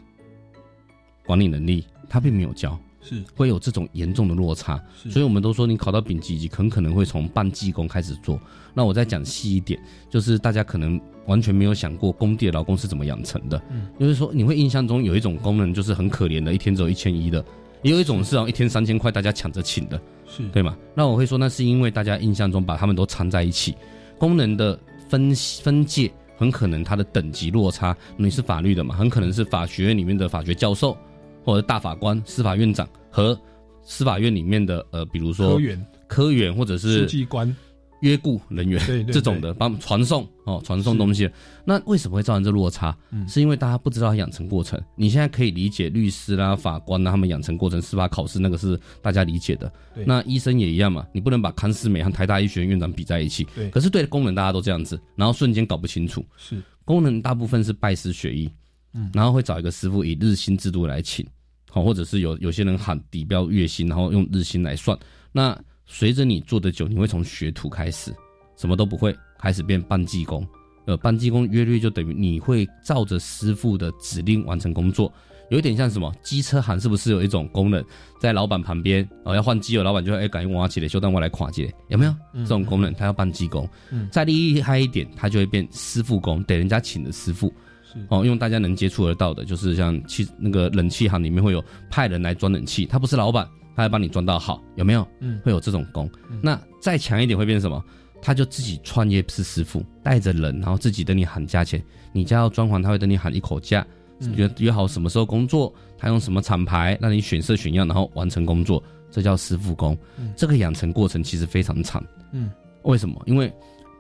[1.25, 2.79] 管理能力，它并没有教。
[3.03, 8.41] 是会有这种严重的落差，所以我们都说你考到丙级级，很可能会从半技工开始做。
[8.73, 13.61] 那我再讲细一点，就是大家可能完全没有想过工地的劳工是怎么养成的。
[13.71, 17.45] 嗯，就是说你会印象中有一种工人就是很可怜的，一天只有一千一的，
[17.83, 20.77] 也有一种是啊一天三千块大家抢着请的，是对吗？
[20.95, 23.75] 那我会说那是因为大家印象中把他们都掺在一起，
[24.17, 27.95] 工人的分分界很可能他的等级落差。
[28.17, 30.97] 你是法律的嘛，很可能是法学院里面的法学教授。
[31.45, 33.39] 或者大法官、司法院长和
[33.83, 37.55] 司法院里面的呃，比如说科员、科员或者是书记官、
[38.01, 41.29] 约雇人员这种的，帮传送哦，传送东西。
[41.65, 42.97] 那为什么会造成这落差？
[43.11, 44.81] 嗯是因为大家不知道养成过程。
[44.97, 49.73] 你现在可以理解律师啦、法官啦，他们养成过程、司法考试那个是大家理解的。
[50.05, 53.47] 那医生也一样嘛，你不能把康思美和台大医学院院长比在一起。
[53.55, 56.25] 对可是对工人大家都这样子，然后瞬间搞不清楚。
[56.37, 58.51] 是工人大部分是拜师学艺，
[58.95, 61.27] 嗯然后会找一个师傅以日薪制度来请，
[61.71, 64.97] 好，或者是有有些人喊底标月薪，然后用日薪来算。
[65.33, 68.15] 那随着你做的久，你会从学徒开始，
[68.57, 70.47] 什么都不会，开始变半技工。
[70.85, 75.13] 呃，半技工约略就等于你会照着师傅的指令完成工作，
[75.49, 77.85] 有一点像什么机车行，是不是有一种功能
[78.21, 82.13] 在老板旁边哦，要换机油，老板就会哎，赶紧挖起来，修蛋我来垮起来，有没有？
[82.35, 87.53] 嗯这种功能他要半技工，嗯再厉害一点，他就会变师傅工，得人家请的师傅。
[87.93, 95.07] 是哦，用大家能接触得到的，就是像气那个冷气行里面会有派人来装冷气，他不是老板，他会帮你装到好，有没有？
[95.21, 96.11] 嗯会有这种工。
[96.43, 97.85] 那再强一点会变成什么？
[98.25, 101.83] 他就自己创业是师傅，带着人，然后自己等你喊价钱。
[102.13, 103.85] 你家要装潢，他会等你喊一口价，
[104.21, 109.99] 嗯约约好什么时候工作，他用什么厂牌，让你选色选样，然后完成工作，这叫师傅工。
[110.19, 112.05] 嗯这个养成过程其实非常长。
[112.31, 112.49] 嗯，
[112.83, 113.21] 为什么？
[113.27, 113.53] 因为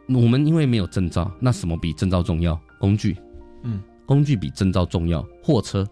[0.08, 2.56] 我们因为没有证照，那什么比证照重要？
[2.78, 3.16] 工具。
[3.62, 5.86] 嗯，工具比证照重要，货车，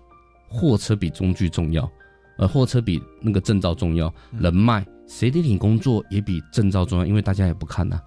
[0.49, 1.91] 货车比工具重要，
[2.39, 8.01] 呃，货车比那个证照重要，人脉，谁给你工作也比证照重要，因为大家也不看呐、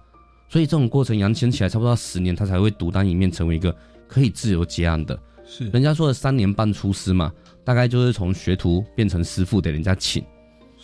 [0.48, 3.74] 所以这种过程养成起来差不多十年，他才会独当一面，成为一个
[4.06, 5.18] 可以自由结案的。
[5.46, 7.30] 是人家说的三年半出师嘛，
[7.64, 10.24] 大概就是从学徒变成师傅，得人家请，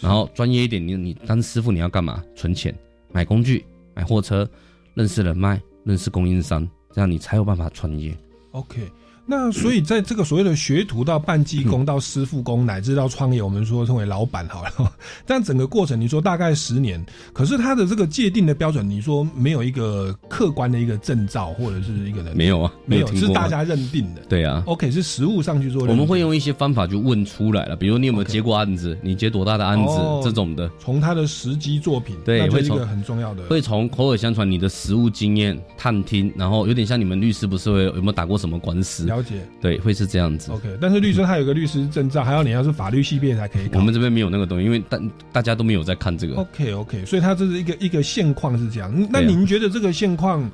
[0.00, 2.22] 然后专业一点，你你当师傅你要干嘛？
[2.34, 2.74] 存钱，
[3.12, 3.64] 买工具，
[3.94, 4.48] 买货车，
[4.94, 8.14] 认识人脉，认识供应商，这样你才有办法创业。
[8.54, 8.90] Okay.
[9.30, 14.92] 那所以在这个所谓的学徒到半技工到师傅工乃至到创业，我们说称为老板好了。
[15.24, 17.00] 但整个过程，你说大概十年，
[17.32, 24.22] 可是他的这个界定的标准，你说没有一个客观的一个证照或者是一个人没有啊没有是大家认定的。
[24.28, 25.86] 对啊 OK 是实物上去做。
[25.86, 33.44] 我们会用一些方法去问出来了，比如你有没有接过案子，你接多大的案子、哦这种的，从他的实际作品，对，会是一个很重要的。
[33.44, 39.06] 会从口耳相传你的实物经验探听，然后有点像你们律师不是会有有没有打过什么官司？
[39.20, 40.50] 了解，对，会是这样子。
[40.50, 43.78] OK，但是律师他有个律师证照，还要你要是法律系毕业才可以考。
[43.78, 45.00] 我们这边没有那个东西，因为大
[45.32, 46.36] 大家都没有在看这个。
[46.36, 49.08] OK OK，所以他这是一个一个现况是这样。
[49.10, 50.50] 那您觉得这个现况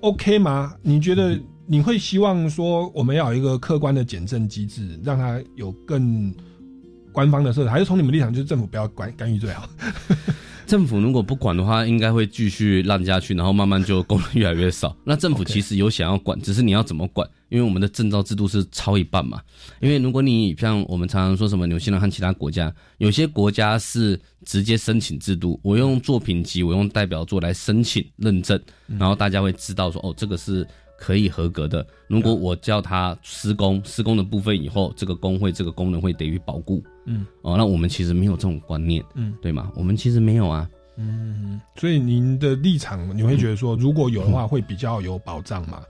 [0.00, 0.74] OK 吗？
[0.82, 6.32] 你觉得你会希望说我们要有一个客观的检证机制，让它有更
[7.12, 9.68] 官方的色彩，还是从你们立场就是政府不要管干预最好？
[10.68, 14.94] 政府如果不管的话，应该会继续烂下去，然后慢慢就工人越来越少。
[15.02, 17.26] 那政府其实有想要管，只是你要怎么管？
[17.48, 19.40] 因为我们的证照制度是超一半嘛。
[19.80, 30.66] 因为如果你像我们常常说什么纽西兰和其他国家，有些国家是直接申请制度，我用作品集，我用代表作来申请认证，然后大家会知道说哦，这个是
[30.98, 31.86] 可以合格的。
[32.08, 36.82] 如果我叫他施工，施工的部分以后，这个工会这个功能会得予保固。
[37.06, 39.70] 嗯，哦，那我们其实没有这种观念，嗯，对吗？
[39.74, 40.68] 我们其实没有啊。
[41.00, 45.80] 嗯，所以您的立场，你会觉得说，如果有的话， 会比较有保障吗？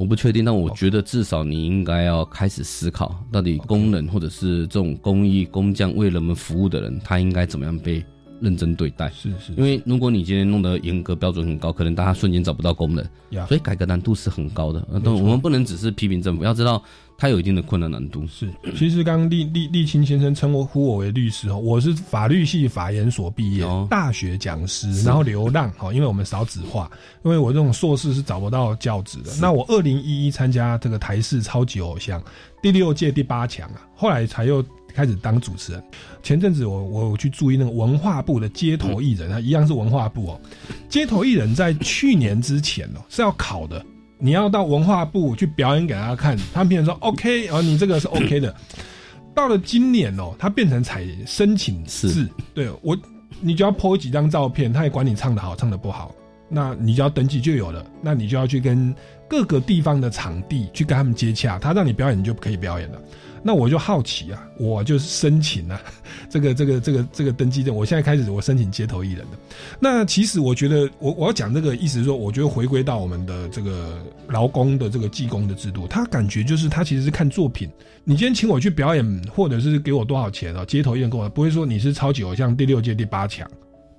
[0.00, 8.02] 我不确定，但我觉得至少你应该要开始思考，到底工人或者是这种工艺工匠为人们服务的人，他应该怎么样被
[8.40, 9.10] 认真对待？
[9.10, 14.80] 是是，因为如果你今天弄得严格标准很高，可能大家瞬间找不到工人呀，所以改革难度是很高的。
[14.90, 16.82] 呃没错但我们不能只是批评政府，要知道
[17.16, 18.26] 它有一定的困难难度。
[18.26, 26.90] 是，其实刚刚立立立清先生称呼我为律师哦，我是法律系法研所毕业，大学讲师，然后流浪哦，因为我们少子化，
[27.24, 29.30] 因为我这种硕士是找不到教职的。
[29.40, 32.22] 那我二零一一参加这个台视超级偶像
[32.62, 35.82] 第六届第八强啊，后来才又开始当主持人。
[36.22, 40.40] 前阵子我我有去注意那个文化部的街头艺人，他一样是文化部哦。
[40.88, 43.84] 街头艺人在去年之前哦是要考的，
[44.18, 48.54] 你要到文化部去表演给大家看，他们变成说 OK，然后你这个是 OK 的。
[49.32, 52.98] 到了今年哦，他变成采申请制，对我，
[53.40, 56.12] 你就要 po 几张照片，他也管你唱的好唱的不好，
[56.50, 58.94] 那你就要登记就有了，那你就要去跟
[59.28, 63.00] 各个地方的场地去跟他们接洽，他让你表演你就可以表演了。
[63.42, 65.80] 那我就好奇啊，我就申请啊，
[66.28, 69.38] 这个这个这个这个登记证，我现在开始我申请街头艺人的。
[69.78, 73.96] 那其实我觉得，我我要讲这个意思是说，我觉得回归到我们的这个
[74.28, 77.66] 劳工的这个技工的制度，他感觉就是他其实是看作品。
[78.04, 80.62] 你今天请我去表演，或者是给我多少钱啊？
[80.66, 83.50] 街头艺人跟我不会说你是超级偶像第六届第八强，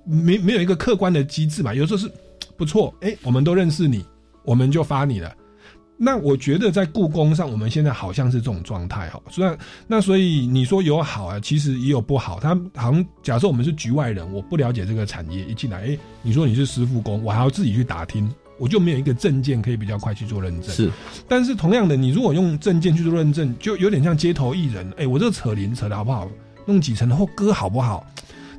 [0.04, 1.74] 没没有一个客观的机制嘛？
[1.74, 2.08] 有时候是
[2.62, 4.04] 不错，哎、我们都认识你，
[4.44, 5.34] 我们就发你了。
[5.96, 9.20] 那我觉得在故宫上，我们现在好像是这种状态哈。
[9.30, 9.58] 虽然
[9.88, 12.38] 那所以你说有好啊，其实也有不好。
[12.38, 20.70] 他好像假设我们是局外人，我不了解这个产业，一进来，哎，你说你是师傅工，我还要自己去打听，我就没有一个证件可以比较快去做认证。
[20.70, 20.88] 是，
[21.26, 26.30] 但是同样的，你如果用证件去做认证，就有点像街头艺人，哎，我这个扯铃扯的好不好？
[26.64, 28.06] 弄几层后歌好不好？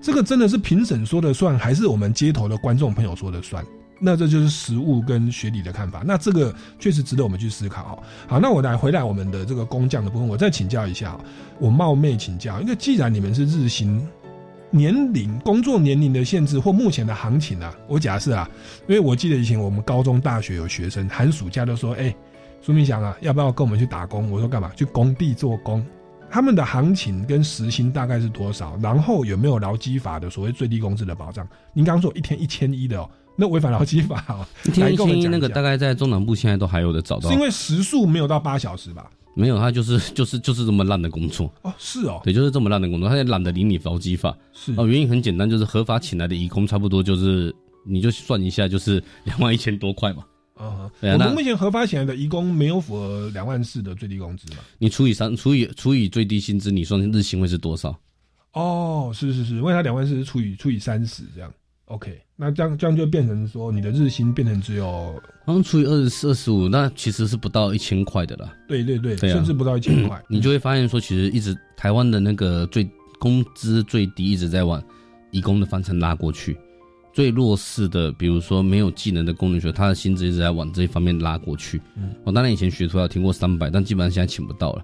[0.02, 3.66] 这个真的是评审说的算，还是我们街头的观众朋友说的算？
[4.00, 8.04] 那这就是实物跟学理的看法，那这个确实值得我们去思考哈。
[8.28, 11.18] 好，那我来回来我们的这个工匠的部分，我再请教一下，
[11.60, 14.06] 我冒昧请教，因为既然你们是日薪，
[14.70, 18.50] 年龄工作年龄的限制或目前的行情啊，我假设啊，
[18.88, 22.14] 因为我记得以前我们高中、大学有学生寒暑假都说，哎，
[22.62, 24.30] 苏明祥啊，要不要跟我们去打工？
[24.30, 24.72] 我说干嘛？
[24.76, 25.86] 去工地做工。
[26.30, 28.76] 他们的行情跟时薪大概是多少？
[28.82, 31.48] 然后有没有劳基法的所谓最低工资的保障？
[31.74, 33.08] 您刚刚说一天一千一的哦。
[33.36, 39.10] 那违反劳基法哦， 一天一千一那个大概在中南部现在都还有的找到，是因为时速没有到八小时吧？
[39.36, 47.52] 没有，他就是就是就是这么烂的工作哦，是哦，对，就是这么烂的工作，他也懒得理你劳基法，是哦，原因很简单，就是合法请来的义工差不多就是
[47.84, 50.24] 你就算一下，就是 两万一千多块嘛。
[50.54, 54.58] 啊，我们目前合法请来的义工没有符合两万四的最低工资嘛？
[54.78, 58.00] 你除以三，除以除以最低薪资，你算日薪会是多少？
[58.54, 61.52] 哦，是是是，因为他两万四是除以除以三十这样。
[61.86, 65.14] OK，那这样这样就变成说，你的日薪变成只有，
[65.46, 68.56] 好像除以二十四、二十五，那其实是不到一千块的啦。
[68.68, 74.82] 对对对，甚至不到一千块，你就会发现说，其实一直台湾的那个最工资最低一直在往
[75.32, 76.58] 移工的方向拉过去，
[77.14, 81.82] 最弱势的，比如说没有技能的工人学，他的薪资一直在往这一方面拉过去。
[81.98, 84.84] 嗯，我当然以前学徒要听过三百，但基本上现在请不到了。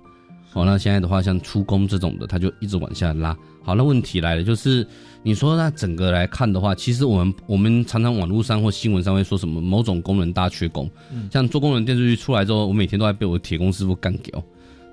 [0.54, 3.38] 哦，那现在的话，像出工这种的，他就一直往下拉。
[3.70, 4.84] 好，那问题来了，就是
[5.22, 10.90] 你说那整个来看的话，其实我们我们常常网络上或新闻上会说什么某种工人大缺工，
[11.32, 14.44] 像做工人电视剧出来之后，我每天都在被我铁工师傅干掉。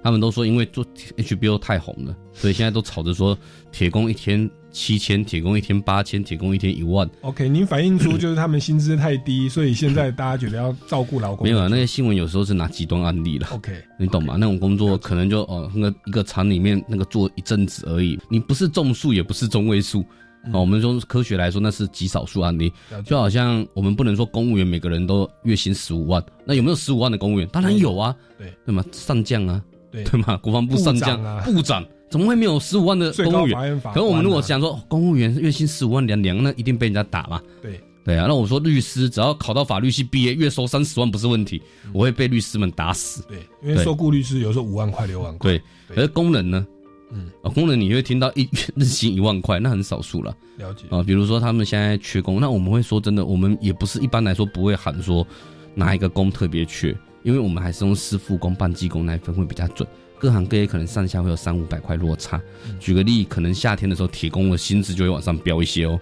[0.02, 0.84] 他们都说，因为做
[1.16, 3.36] HBO 太红了，所以现在都吵着说
[3.72, 7.08] 铁工一天七千，铁工一天八千，铁工一天一万。
[7.22, 11.46] OK，您反映出就是他们薪资太低，所以现在大家觉得要照顾劳工。
[11.46, 13.48] 没有啊，那些新闻有时候是拿极端案例了。
[13.52, 14.36] OK，你懂吗？
[14.38, 20.04] 那种工作可能就哦，那个一个厂里面那个做一阵子而已，你不是中数也不是中位数
[20.52, 20.60] 哦。
[20.60, 22.70] 我们说科学来说，那是极少数案例。
[23.06, 27.48] 就好像我们不能说公务员每个人都月薪十五万，那有没有十五万的公务员？
[27.48, 28.84] 当然有啊，对对吗？
[28.92, 29.62] 上将啊。
[29.90, 30.36] 对吗？
[30.42, 33.80] 国防部上将、部长，怎么会没有十五万的公务员？
[33.80, 37.40] 可是我们如果想说，公务员月薪十五万两两，那一定被人家打嘛？
[37.60, 41.60] 对对啊，那我说律师只要考到法律系毕业，月收三十万不是问题，
[41.92, 43.22] 我会被律师们打死。
[43.26, 45.50] 对，因为受雇律师有时候五万块、六万块。
[45.50, 45.62] 对，
[45.94, 46.64] 可是工人呢？
[47.10, 50.32] 嗯，啊，工人你会听到一 日薪一万块，那很少数了。
[50.58, 55.26] 了解啊，比如说他们现在缺工，那我们会说真的，我们也不是一般来说不会喊说
[55.74, 59.88] 哪一个工特别缺，因为我们还是用师傅工、半技工那一分会比较准。
[60.18, 62.40] 各行各业可能上下会有三五百块落差。
[62.80, 66.00] 举个例，可能夏天的时候，铁工的薪资就会往上飙一些哦。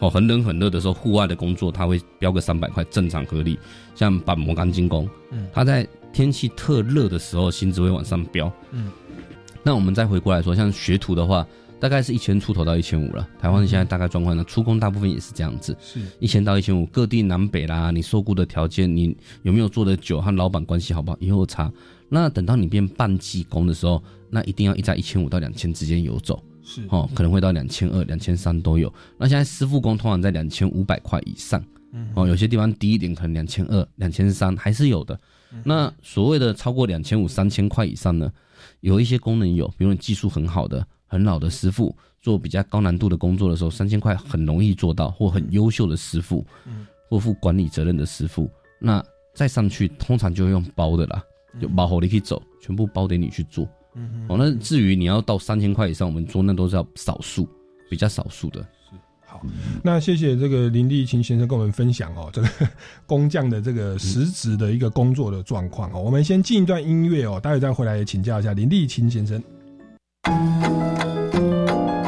[0.00, 3.58] 哦，很冷很热的时候，户外的工作它会飙个三百块，正常合理。
[3.94, 5.08] 像板模钢筋工，
[5.52, 8.52] 它在天气特热的时候，薪资会往上飙。
[8.72, 8.90] 嗯，
[9.62, 11.46] 那我们再回过来说，像学徒的话，
[11.84, 13.28] 大概是一千出头到一千五了。
[13.38, 16.86] 台湾现在大概状况呢，出工大部分也是这样子，是一千到一千五。
[16.86, 21.70] 各地南北啦，你受雇的条件，你有没有做的久，和老板关系好不好，也有差。
[22.08, 28.90] 那等到你变半技工的时候，那一定要一在一千五到两千之间游走，是哦，可能会到两千二、两千三都有。
[29.18, 31.62] 那现在师傅工通常在两千五百块以上，
[32.14, 35.20] 哦，有些地方低一点，可能两千二、两千三还是有的。
[35.62, 38.32] 那所谓的超过两千五、三千块以上呢，
[38.80, 46.44] 有一些功能有，比如你技术很好的、很老的师傅，做比较高难度的工作的时候，三千块很容易做到，或很优秀的师傅，
[47.08, 48.50] 或负管理责任的师傅，
[48.80, 49.00] 那
[49.32, 51.22] 再上去通常就会用包的啦。
[51.60, 53.64] 就包好你可以走，全部包给你去做。
[53.94, 57.48] 嗯，哦，那至于你要到三千块以上，我们做那都是要少数，
[57.88, 58.60] 比较少数的。
[58.60, 59.40] 是好，
[59.84, 62.48] 那谢谢这个林立清先生跟我们分享哦，这个
[63.06, 66.02] 工匠的这个实质的一个工作的状况哦。
[66.02, 69.40] 我们先进一段音乐哦，待会再回来请教一下林立清先生。
[70.24, 72.03] フフフ。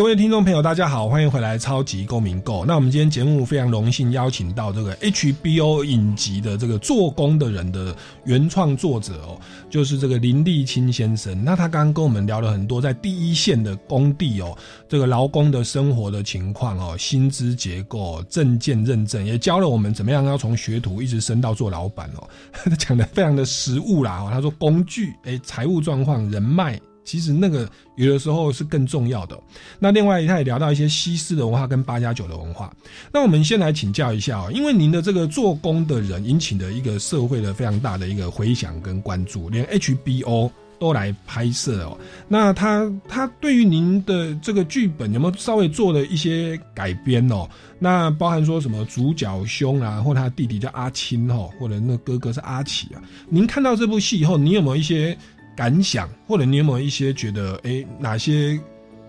[0.00, 2.62] 各位听众朋友，大家好，欢迎回来《超级公民购》。
[2.64, 7.94] 那我们今天节目非常荣幸邀请到这个 HBO 影集的这个做工的人的
[8.24, 9.38] 原创作者哦，
[9.68, 11.44] 就是这个林立清先生。
[11.44, 14.56] 那他刚刚跟我们聊了很多在第一线的工地哦，
[14.88, 22.26] 这个劳工的生活的情况哦，薪资结构、证件认证，也教了我们怎么样要从学徒一直升到做老板哦。
[22.52, 26.80] 他 讲的非常的实务啦哦，他说工具、哎，财务状况、人脉。
[27.04, 29.38] 其实那个有的时候是更重要的。
[29.78, 32.72] 那另外他也聊到一些西式的文化跟八加九的文化。
[33.12, 41.98] 那我们先来请教一下哦，因为您的这个做工的人引起了一个社会的非常大的一个回响跟关注，连 HBO 都来拍摄哦。
[42.28, 47.48] 那他他对于您的这个剧本有没有稍微做了一些改编哦？
[47.78, 53.02] 那包含说什么主角兄啊，或他弟弟叫阿青哦，或者那哥哥是阿奇啊？
[53.28, 55.16] 您看到这部戏以后，你有没有一些？
[55.60, 58.58] 感想，或者你有没有一些觉得，哎，哪些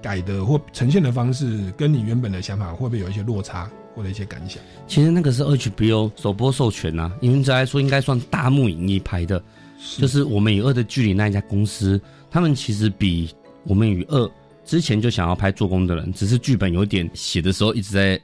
[0.02, 4.62] 改的或呈现的方式跟你原本的想法会不会有一些落差，或者一些感想？
[4.86, 9.42] 其实那个是 HBO 首播授权呐，因为来说应该算大幕影业拍的，
[9.98, 11.98] 就是我们与恶的距离那一家公司，
[12.30, 13.30] 他们其实比
[13.64, 14.30] 我们与恶
[14.66, 18.20] 之前就想要拍做工的人，只是剧本有点写的时候一直在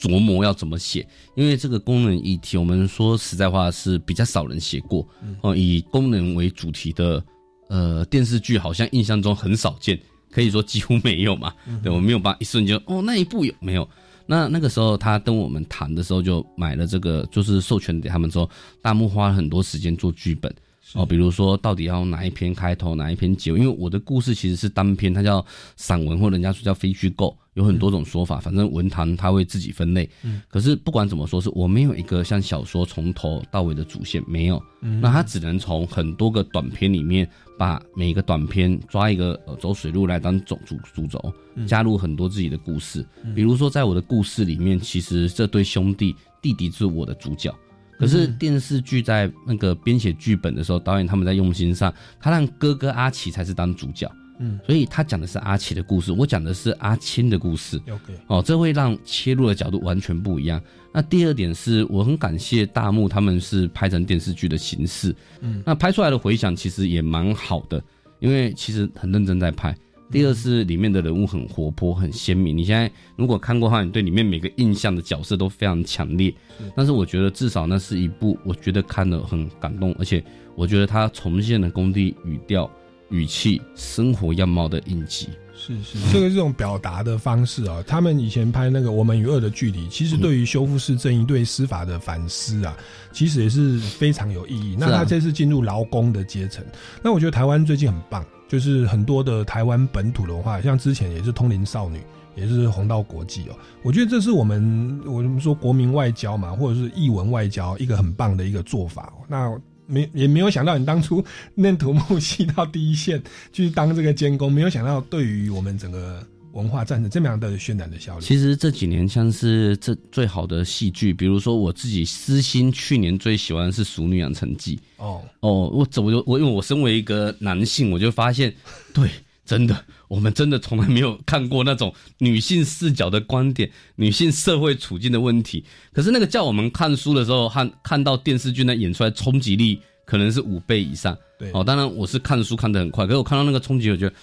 [0.00, 1.06] 琢磨要怎么写，
[1.36, 5.06] 因为这个功能议题，我们说实在话是比较少人写过，
[5.42, 7.22] 哦，以功能为主题的。
[7.68, 9.98] 呃，电视剧好像印象中很少见，
[10.30, 11.52] 可以说几乎没有嘛。
[11.82, 13.88] 对我没有把一瞬间哦，那一部有没有？
[14.26, 18.48] 那那个时候他跟我们谈的时候，就买了这个，就是授权给他们之后，
[18.82, 20.54] 大木花了很多时间做剧本
[20.94, 23.58] 哦，比如说到底要哪一篇开头，哪一篇结尾？
[23.58, 25.44] 因为我的故事其实是单篇，它叫
[25.76, 27.36] 散文，或人家说叫非虚构。
[27.58, 30.08] 有很多种说法，反正文坛它会自己分类。
[30.22, 34.62] 嗯，可是不管怎么说，是我没有一个像小说从头到尾的主线，没有。
[34.80, 37.28] 嗯，那他只能从很多个短片里面，
[37.58, 41.34] 把每一个短片抓一个呃走水路来当总主主轴，
[41.66, 43.04] 加入很多自己的故事。
[43.34, 47.52] 比如说，在我的故事里面，其实这对兄弟弟弟是我的主角。
[47.98, 54.08] 可是电视剧在那个编写剧本的时候，导演他们在用心上，他让哥哥阿奇才是当主角。
[54.38, 57.76] 嗯，所以他讲的是阿奇的故事，我讲的是阿青的故事。
[57.88, 60.60] OK，哦，这会让切入的角度完全不一样。
[60.92, 65.14] 那第二点是我很感谢大幕，他们是拍成电视剧的形式。
[65.40, 67.82] 嗯，那拍出来的回响其实也蛮好的，
[68.20, 69.76] 因为其实很认真在拍。
[70.10, 72.56] 第二是里面的人物很活泼、很鲜明。
[72.56, 76.34] 你现在如果看过的话，你对里面每个印象的角色都非常强烈。
[76.74, 80.24] 但是我觉得至少那是一部，我觉得看了很感动，而且
[80.54, 82.70] 我觉得他重现了工地语调。
[83.10, 92.76] 语气、生活样貌的印记，是是，这个这种表达的方式啊，他们以前拍那个《我们与恶的距离》，其实对于修复式正义、对司法的反思啊，
[93.12, 94.76] 其实也是非常有意义。
[94.78, 96.64] 那他这次进入劳工的阶层，
[97.02, 102.00] 那我觉得台湾最近很棒，就是很多的台湾本土的文化，像之前也是通灵少女，
[102.36, 103.56] 也是红到国际哦。
[103.82, 109.12] 我觉得这是我们我们说国民外交嘛，或者是译文外交一个很棒的一个做法。
[109.26, 111.24] 那没也没有想到你当初
[111.56, 113.20] 念土木系到第一线
[113.52, 118.24] 去当这个监工，没有想到对于我们整个文化战争这么样的渲染的效率。
[118.24, 124.76] 其实这几年像是这最好的戏剧，比如说我自己私心去年最喜欢的是《熟女养成记》。
[124.96, 128.52] 哦哦，我怎么就我因为我身为一个男性，我就发现，
[128.92, 129.08] 对，
[129.44, 135.64] 真的，我们真的从来没有看过那种女性视角的观点，女性社会处境的问题。
[135.92, 139.80] 可是那个叫我们看书的时候，看看到电视剧那演出来冲击力。
[140.08, 141.62] 可能是五倍以上，对哦。
[141.62, 144.16] 当然，我是看书看得很快，可是我看到那个冲击，我觉得，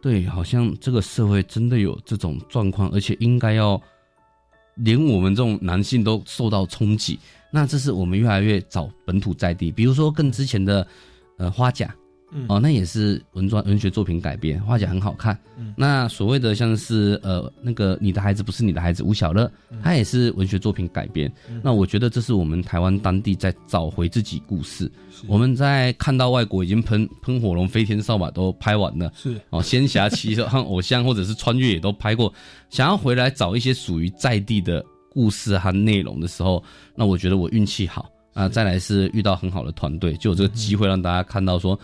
[0.00, 3.78] 对，好像这个社会真的有这种状况，而且应该要
[4.76, 7.18] 连我们这种男性都受到冲击。
[7.52, 10.88] 那这是我们越来越找本土在地，比如说更之前的
[11.36, 11.94] 呃花甲。
[12.48, 15.38] 哦，那也是文专文学作品改编，画起来很好看。
[15.76, 19.50] 那所谓的像是呃那个你的孩子不是你的孩子，吴小乐，
[19.82, 21.32] 他也是文学作品改编。
[21.62, 24.90] 那我觉得这是我们台湾当地在找回自己故事。
[25.28, 32.30] 我们在看到外国已经喷喷火龙、飞天扫把都拍完了，是哦，仙侠奇 和偶像或者是穿越也都拍过，
[32.68, 36.62] 想要回来找一些属于在地的故事和内容的时候，
[36.94, 38.48] 那我觉得我运气好啊。
[38.48, 41.78] 再来是遇到很好的团队，就有这个机会让大家看到说。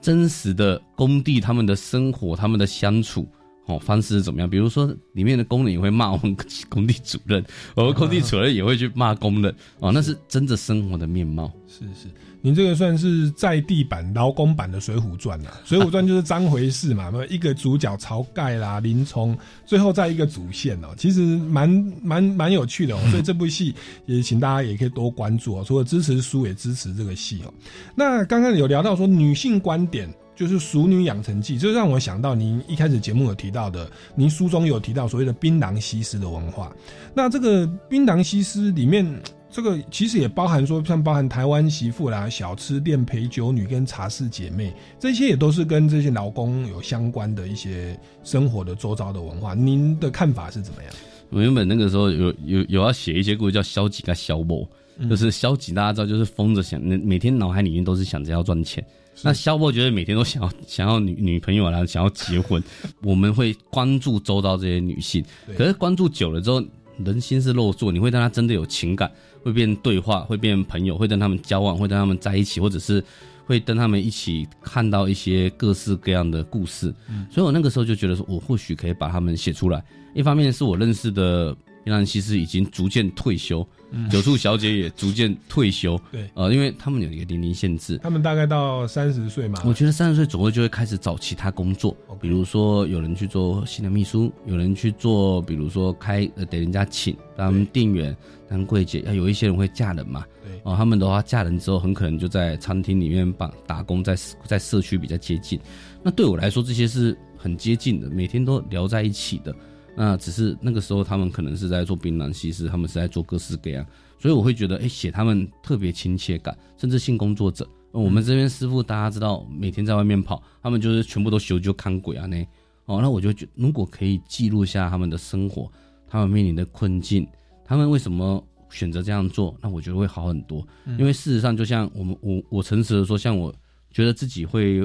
[0.00, 3.28] 真实的工地，他们的生活，他们的相处，
[3.66, 4.48] 哦，方式是怎么样？
[4.48, 6.36] 比如说，里面的工人也会骂我们
[6.68, 7.44] 工地主任，
[7.74, 11.52] 我们工地主任也会去骂工人，哦，那是真的生活的面貌。
[11.66, 12.08] 是是。
[12.42, 19.36] 您这个算是在地版、劳工版的《水浒传》呐，《水浒传》就是张回事嘛， 一个主角晁盖啦、林冲，
[19.66, 21.68] 最后再一个主线哦，其实蛮
[22.02, 23.00] 蛮蛮有趣的哦。
[23.10, 23.74] 所以这部戏
[24.06, 25.64] 也请大家也可以多关注哦。
[25.66, 27.52] 除了支持书，也支持这个戏哦。
[27.94, 36.72] 那刚刚有聊到说女性观点，就是《熟女养成记》，就让我想到您一开始节目有提到的，您书中有提到所谓的槟榔西施的文化。
[37.14, 39.06] 那这个槟榔西施里面。
[39.50, 49.54] 这个其实也包含说，像包含台湾媳妇啦、小吃店陪酒女跟茶室姐妹，这些也都是跟这些劳工有相关的一些生活的周遭的文化。
[49.54, 50.92] 您的看法是怎么样？
[51.30, 54.68] 我原本那个时候有有有要写一些故事，叫消极跟消磨，
[55.08, 58.84] 就是消极，大家知道就是疯着想，每每天脑海里面都是想着要赚钱。
[59.22, 62.62] 那消波觉得每天都想要 想要女女朋友啊，想要结婚。
[63.02, 65.24] 我们会关注周遭这些女性，
[65.56, 66.62] 可是关注久了之后，
[67.04, 69.10] 人心是肉做，你会让她真的有情感，
[69.42, 73.02] 会变对话，会变朋友，会跟他们交往，会跟他们在一起，或者是
[73.46, 76.94] 会跟他们一起看到一些各式各样的故事。
[77.30, 79.82] 所以我那个时候就觉得说，我或许可以把他们写出来。
[80.14, 83.66] 一方面是我认识的槟榔西施已经逐渐退休，
[84.10, 85.98] 九处小姐也逐渐退休。
[86.12, 89.62] 对，呃，因为他们有一个年龄限制，他们大概到三十岁嘛。
[89.64, 98.14] 我觉得三十岁左右就会开始找其他工作，比如说有人去做新的秘书，有人去做，比如说开呃给人家请当店员、
[98.48, 100.24] 当柜姐，要有一些人会嫁人嘛。
[100.44, 104.14] 对，哦，他们的话嫁人之后，很可能就在餐厅里面帮打工，在
[104.44, 105.58] 在社区比较接近。
[106.02, 109.54] 那对我来说，这些是很接近的，每天都聊在一起的。
[109.96, 113.84] 那只是那个时候，他们可能是在做槟榔西施，他们是在做各式各样，
[114.18, 117.68] 所以我会觉得，哎，写他们特别亲切感，甚至性工作者。
[117.92, 122.46] 我们这边师傅大家知道，每天在外面跑，他们就是全部都修就看鬼啊那。
[122.86, 125.70] 哦，那我就觉，如果可以记录下他们的生活，
[126.08, 127.24] 他们面临的困境，
[127.64, 130.66] 他们为什么选择这样做，那我觉得会好很多。
[130.98, 133.54] 因为事实上，就像我们我我诚实的说，像我
[133.92, 134.84] 觉得自己会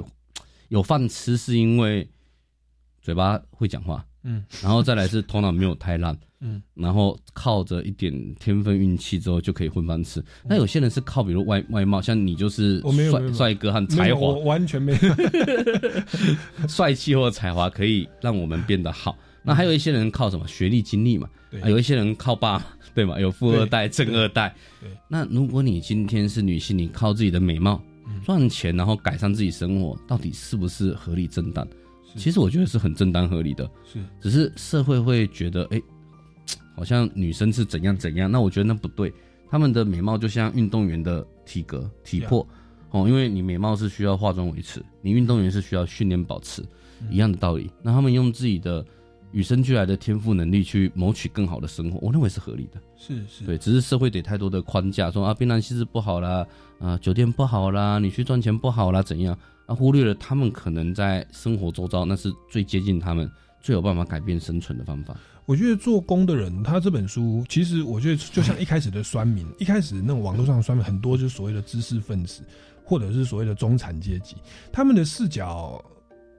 [0.68, 2.08] 有饭吃，是因为
[3.02, 4.06] 嘴巴会讲话。
[4.28, 10.24] 嗯，然后再来是头脑没有太烂，嗯，然后靠着一点天分运气之后就可以混饭吃。
[10.44, 15.00] 那有些人是靠比如外外貌，像你就是帅帅哥和才华，完全没有
[16.68, 19.16] 帅气或才华可以让我们变得好。
[19.44, 21.30] 那还有一些人靠什么学历经历嘛？
[21.52, 22.66] 对，有一些人靠爸
[22.96, 23.20] 对嘛？
[23.20, 24.56] 有富二代、正二代。
[24.82, 27.80] 对，那如果你今天是女性，你靠自己的美貌
[28.26, 31.68] 赚钱，然后改善自己生活，到底是不是合理正当？
[32.16, 35.82] 其实我觉得是很正当合理的，是，只是社会会觉得，哎，
[36.76, 39.14] 好像女生是怎样怎样，那我觉得那不对。
[39.48, 42.46] 他们的美貌就像运动员的体格、体魄，
[42.90, 46.64] 哦，因为你美貌是需要化妆维持，你运动员是需要训练保持，
[47.10, 47.70] 一样的道理。
[47.82, 48.84] 那他们用自己的
[49.32, 52.82] 与生俱来的天赋能力去谋取更好的生活，我认为是合理的。
[52.98, 56.46] 是是，对，只是社会给太多的框架，说啊，槟榔西施不好啦，
[56.80, 59.38] 啊，酒店不好啦，你去赚钱不好啦，怎样？
[59.66, 63.30] 啊，忽略了他们可能在生活周遭，那是最接近他们、
[63.62, 65.16] 最有办法改变生存的方法。
[65.46, 72.42] 我觉得做工的人，他这本书其实我觉得就像一开始的酸民，一开始那种网络上的酸民很多，就是所谓的知识分子，
[72.84, 74.36] 或者是所谓的中产阶级，
[74.72, 75.84] 他们的视角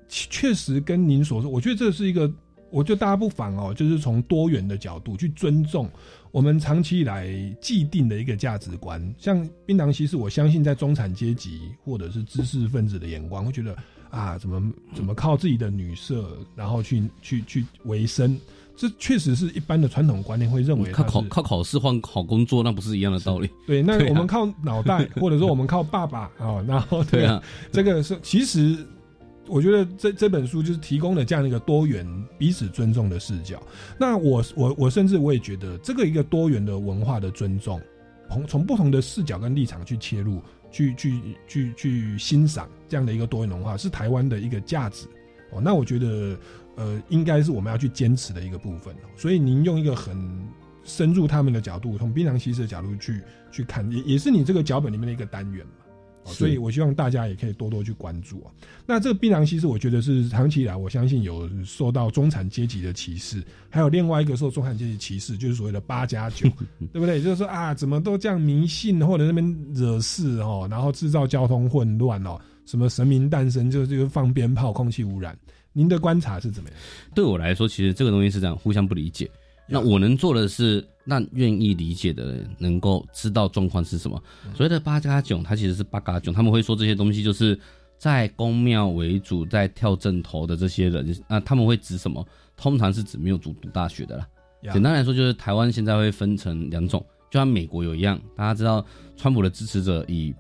[0.09, 2.29] 确实跟您所说，我觉得这是一个，
[2.71, 5.89] 我觉得大家不妨哦，就是从多元的角度去尊重。
[6.37, 13.75] 我们长期以来既定的一个价值观，像槟榔西施，我相信在中产阶级或者是知识分子的眼光，会觉得
[14.11, 18.39] 啊，怎么怎么靠自己的女色，然后去去去维生，
[18.77, 23.49] 这确实是一般的传统观念会认为靠考靠考试换好工作，那不是一样的道理？
[23.67, 28.87] 对， 那我们靠脑袋，或者说我们靠爸爸啊，然后对啊，这个是其实。
[29.49, 32.07] 我觉得这这本书就是提供了这样一个多元、
[32.39, 33.63] 彼此尊重的视角。
[33.99, 37.81] 那我我我甚至我也觉得，这个一个多元的文化的尊重，
[38.29, 45.07] 从从不同的视角跟立场去切入，去去去去欣赏这样的一个多元文化，是台湾的一个价值
[45.53, 45.61] 哦。
[45.61, 46.37] 那我觉得，
[46.77, 48.95] 呃，应该是我们要去坚持的一个部分。
[49.17, 50.17] 所以您用一个很
[50.85, 55.86] 深入他们的角度，从槟榔西施的角度去去看，也也是你这个脚本里面的一个单元嘛。
[56.27, 58.51] 所以，我希望大家也可以多多去关注啊。
[58.87, 66.49] 那这个槟榔西施，我觉得是长期以来，我相信有受到中产阶级的歧视，还有另外一个受中产阶级歧视，就是所谓的八加九，
[66.93, 67.23] 对不对？
[67.23, 75.37] 就是说啊，怎么都这样迷信，或者那边惹事哦，然后制造交通混乱哦，什么神明诞生，就就放鞭炮，空气污染。
[75.73, 76.79] 您的观察是怎么样？
[77.15, 79.31] 对我来说，其实这个东西是这样，互相不理解。
[79.69, 84.23] 那我能做的是，让愿意理解的人能够知道状况是什么。
[84.55, 87.59] 所谓的八加九，它其实是八嘎九，他们会说这些东西就是
[87.99, 92.25] 在公庙为主，在跳正头的这些人，那他们会指什么？
[92.57, 94.29] 通常是指没有读读大学的啦。
[94.73, 98.85] 简单来说，就是台湾现在会分成两种，就像美国有一样，大家知道
[99.17, 100.35] 川普的支持者以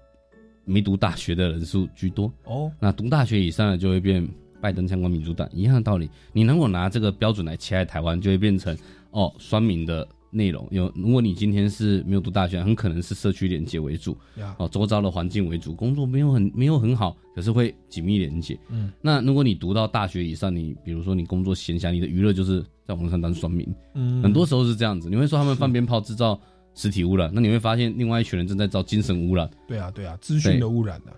[0.64, 2.70] 没读大学的人数居多哦。
[2.80, 4.26] 那读大学以上的就会变
[4.60, 6.10] 拜登相关民主党，一样的道理。
[6.32, 8.76] 你能够拿这个标准来切台湾，就会变成。
[9.16, 14.14] 哦，酸民的内容有，如果你今天是没有读大学，很可能是社区连接为主，
[14.58, 18.58] 哦，周遭的环境为主，工作没有很没有很好，可是会紧密连接。
[18.68, 25.08] 嗯，那如果你读到大学以上，你比如说你工作闲暇，你的娱乐就是在网上当酸民，嗯，很多时候是这样子。
[25.08, 26.38] 你会说他们放鞭炮制造
[26.74, 29.50] 实体污染，那你会发现另外一群人正在造精神污染。
[29.66, 31.16] 对啊，对啊，资讯的污染啊。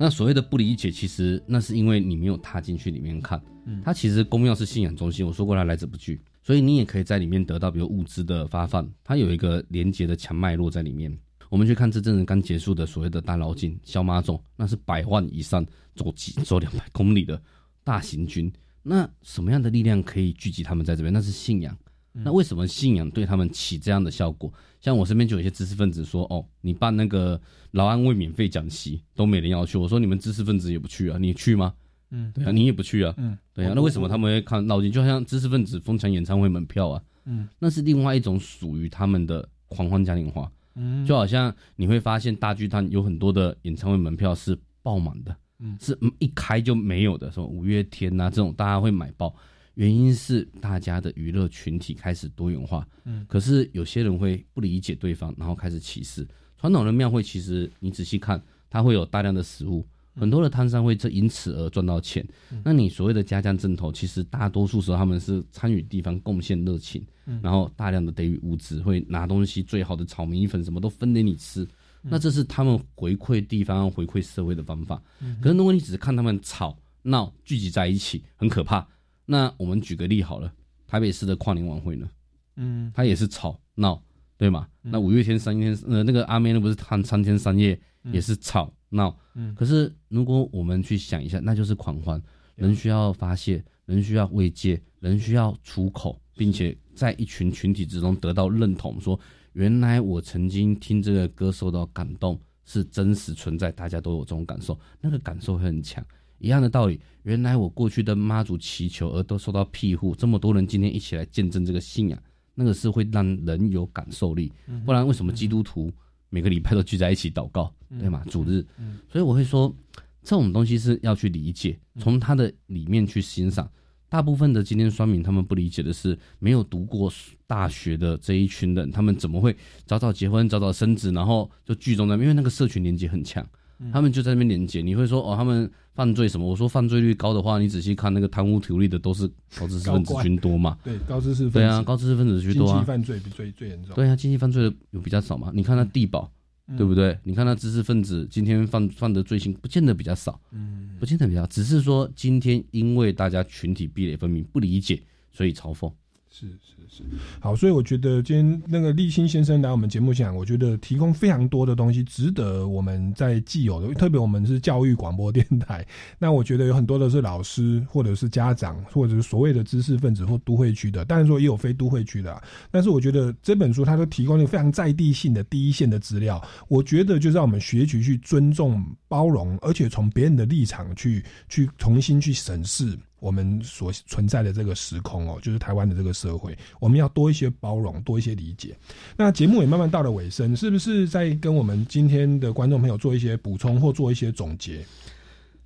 [0.00, 3.40] 那所谓的不理解，其实那是因为你没有踏进去里面看。
[3.66, 6.20] 嗯，它其实公庙是信仰中心，我说过它来者不拒。
[6.48, 11.14] 所以你也可以在里面得到，比如物资的发放，它有一个连接的强脉络在里面。
[11.50, 15.62] 我们去看这阵子刚结束的所谓的大绕境小马种，那是百万以上
[15.94, 17.38] 走几走两百公里的
[17.84, 18.50] 大行军。
[18.82, 21.12] 那什么样的力量可以聚集他们在这边？
[21.12, 21.76] 那是信仰。
[22.14, 24.50] 那为什么信仰对他们起这样的效果？
[24.80, 27.38] 像我身边就有一些知识分子说：“哦，你办那个
[27.72, 31.18] 劳安卫免费讲习，都没人要去。”我说：“你们知识分子也不去啊？
[31.18, 31.74] 你去吗？”
[32.10, 33.14] 嗯，对啊，你也不去啊？
[33.18, 33.72] 嗯，对啊。
[33.74, 34.90] 那为什么他们会看绕境？
[34.90, 37.02] 就好像知识分子疯抢演唱会门票啊？
[37.24, 40.50] 嗯，那是另外一种属于他们的狂欢嘉年华。
[40.74, 49.34] 嗯，就好像你会发现大剧团有很多的演唱会门票是爆满的，嗯，是一开就没有的，什么五月天呐、这种大家会买爆。
[49.74, 56.26] 原因是大家的娱乐群体开始多元化，嗯可是有些人会不理解对方，然后开始歧视。
[56.56, 59.86] 传统的庙会其实你仔细看，它会有大量的食物，
[60.18, 62.26] 很多的摊商会这因此而赚到钱。
[62.64, 71.66] 那你所谓的家将正头，其实大多数时候他们是参与地方贡献热情，嗯然后大量的给予物资，会拿东西最好的炒米粉什么都分给你吃。
[72.02, 75.02] 那这是他们回馈地方、回馈社会的方法。
[75.20, 78.86] 嗯可是如果你只是看他们吵闹聚集在一起，很可怕。
[79.26, 80.52] 那我们举个例好了，
[80.86, 82.08] 台北市的跨年晚会呢，
[82.56, 84.02] 嗯它也是吵闹，
[84.36, 84.66] 对吗？
[84.84, 89.16] 嗯那五月天三天，呃，那个阿妹那不是唱三天三夜，嗯也是吵闹。
[89.34, 92.22] 嗯可是如果我们去想一下，那就是狂欢，
[92.56, 99.18] 人需要发泄，人需要慰藉，人需要出口，并且在一群群体之中得到认同，说
[99.52, 106.04] 原来我曾经听这个歌受到感动，是真实存在，大家都有这种感受，那个感受会很强。
[106.38, 112.22] 一样的道理，原来我过去的妈祖祈求而都受到庇护，这么多人今天一起来见证这个信仰，
[112.54, 114.52] 那个是会让人有感受力。
[114.68, 115.92] 嗯不然为什么基督徒
[116.30, 118.22] 每个礼拜都聚在一起祷告，嗯对吗？
[118.30, 119.74] 主日嗯，所以我会说，
[120.22, 123.70] 这种东西是要去理解，从它的里面去欣赏。
[124.10, 127.12] 大部分的今天双敏他们不理解的是，没有读过
[127.46, 129.54] 大学的这一群人，他们怎么会
[129.84, 133.46] 早早结婚、早早生子，然后就聚众呢，因为那个社群连接很强。
[133.80, 136.46] 嗯他们就在那边连接，你会说哦，他们犯罪什么？
[136.46, 140.76] 我说犯罪率高的话，你仔细看那个贪污图利的都是高知识分子居多嘛？
[140.84, 142.86] 对高知识分子对啊，高知识分子居多啊经济。
[142.86, 143.94] 犯罪比最最严重。
[143.94, 145.50] 对啊，经济犯罪的有比较少嘛？
[145.54, 146.30] 你看那地保，
[146.66, 147.16] 嗯对不对？
[147.22, 155.00] 你看那知识分子今天犯犯的罪行，不见得比较少，嗯，不见得比较，只是说今天因为大家群体壁垒分明，不理解，
[155.32, 155.92] 所以嘲讽。
[156.30, 157.02] 是是是，
[157.40, 165.84] 好，所以我觉得今天那个立新先生来我们节目讲，我觉得提供非常多的东西，值得我们在既有的，特别我们是教育广播电台，
[166.18, 182.96] 那我觉得有很多的是老师或者是家长，或者是所谓的知识分子或都会区的，当然说也有非都会区的、啊，但是我觉得这本书它都提供了非常在地性的第一线的资料，我觉得就让我们学习去尊重、包容，而且从别人的立场去去重新去审视。
[183.20, 188.76] 我们所存在的这个时空哦，就是台湾的这个社会，我们要多一些包容，多一些理解。
[189.16, 194.84] 那节目也慢慢到了尾声，是不是在跟我们今天的观众朋友做一些补充或做一些总结？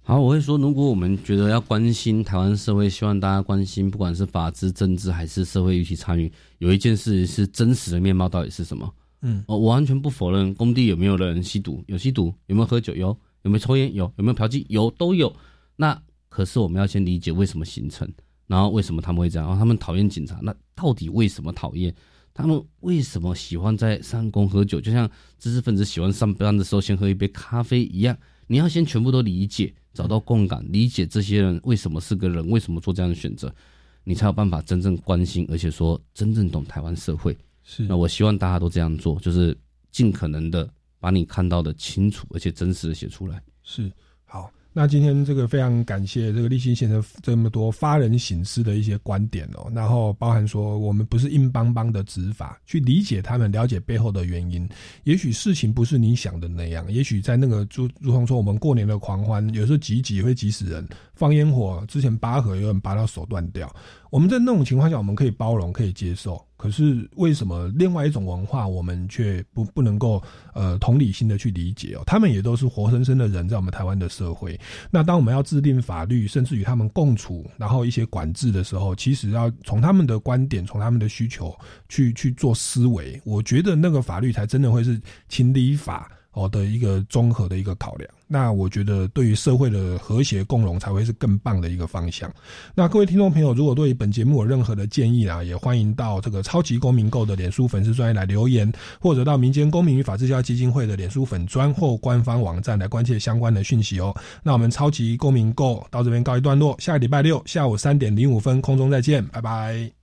[0.05, 8.93] 好，我会说，如果我们觉得要关心台湾社会，希望大家关心，不管是法治、政治还是社会一起参与，有一件事是真实的面貌到底是什么？
[9.21, 15.33] 嗯，哦，我完全不否认工地有没有人吸毒，有吸毒，有没有喝酒，有，有没有抽烟，有，有没有嫖妓，有，都有。
[15.77, 15.97] 那
[16.33, 18.11] 可是我们要先理解为什么形成，
[18.47, 21.95] 然后为什么他们会这样，然后他们讨厌警察，那到底为什么讨厌？
[22.33, 24.81] 他们为什么喜欢在上工喝酒？
[24.81, 25.07] 就像
[25.39, 28.17] 知识分子喜欢上班的时候先喝一杯咖啡一样，
[28.47, 33.55] 你要先全部都理解，找到共感，理解这些人为什么是个人，为什么做这样的选择，
[34.03, 37.37] 你才有办法真正关心，而且说真正懂台湾社会。
[37.63, 39.55] 是那我希望大家都这样做，就是
[39.91, 40.67] 尽可能的
[40.99, 43.43] 把你看到的清楚而且真实的写出来。
[43.63, 43.93] 是
[44.25, 44.51] 好。
[44.75, 54.67] 那今天这个非常感谢这个立新先生这么多发人省思的一些观点哦，然后包含说我们不是硬邦邦的执法，去理解他们，了解背后的原因。
[55.05, 60.89] 也许事情不是你想的那样，也许在那个如如同说我们过年的狂欢，有时候挤挤会挤死人，
[61.23, 63.73] 放烟火之前拔河有人拔到手断掉。
[64.11, 66.45] 我们在那种情况下，我们可以包容，可以接受。
[66.57, 70.21] 可是为什么另外一种文化，我们却不不能够
[70.53, 72.03] 呃同理心的去理解哦？
[72.07, 74.59] 他们也都是活生生的人，在我们台湾的社会。
[74.91, 81.57] 那当我们要制定法律，甚至与他们共处，然后一些管制的时候，其实要从他们的观点，从他们的需求
[81.89, 83.23] 去去做思维。
[83.25, 86.11] 我觉得那个法律才真的会是情理法。
[86.33, 92.33] 哦的一个综合的一个考量，那我觉得对于社会的和谐共荣才会是更棒的一个方向。
[92.75, 104.15] 那各位听众朋友，如果对于本节目有任何的建议啊，也欢迎到这个超级公民购的脸书粉丝专业来留言，或者到民间公民与法治教育基金会的脸书粉专或官方网站来关切相关的讯息哦。
[104.43, 110.02] 那我们超级公民购到这边告一段落，下个礼拜六下午三点零五分空中再见，拜拜。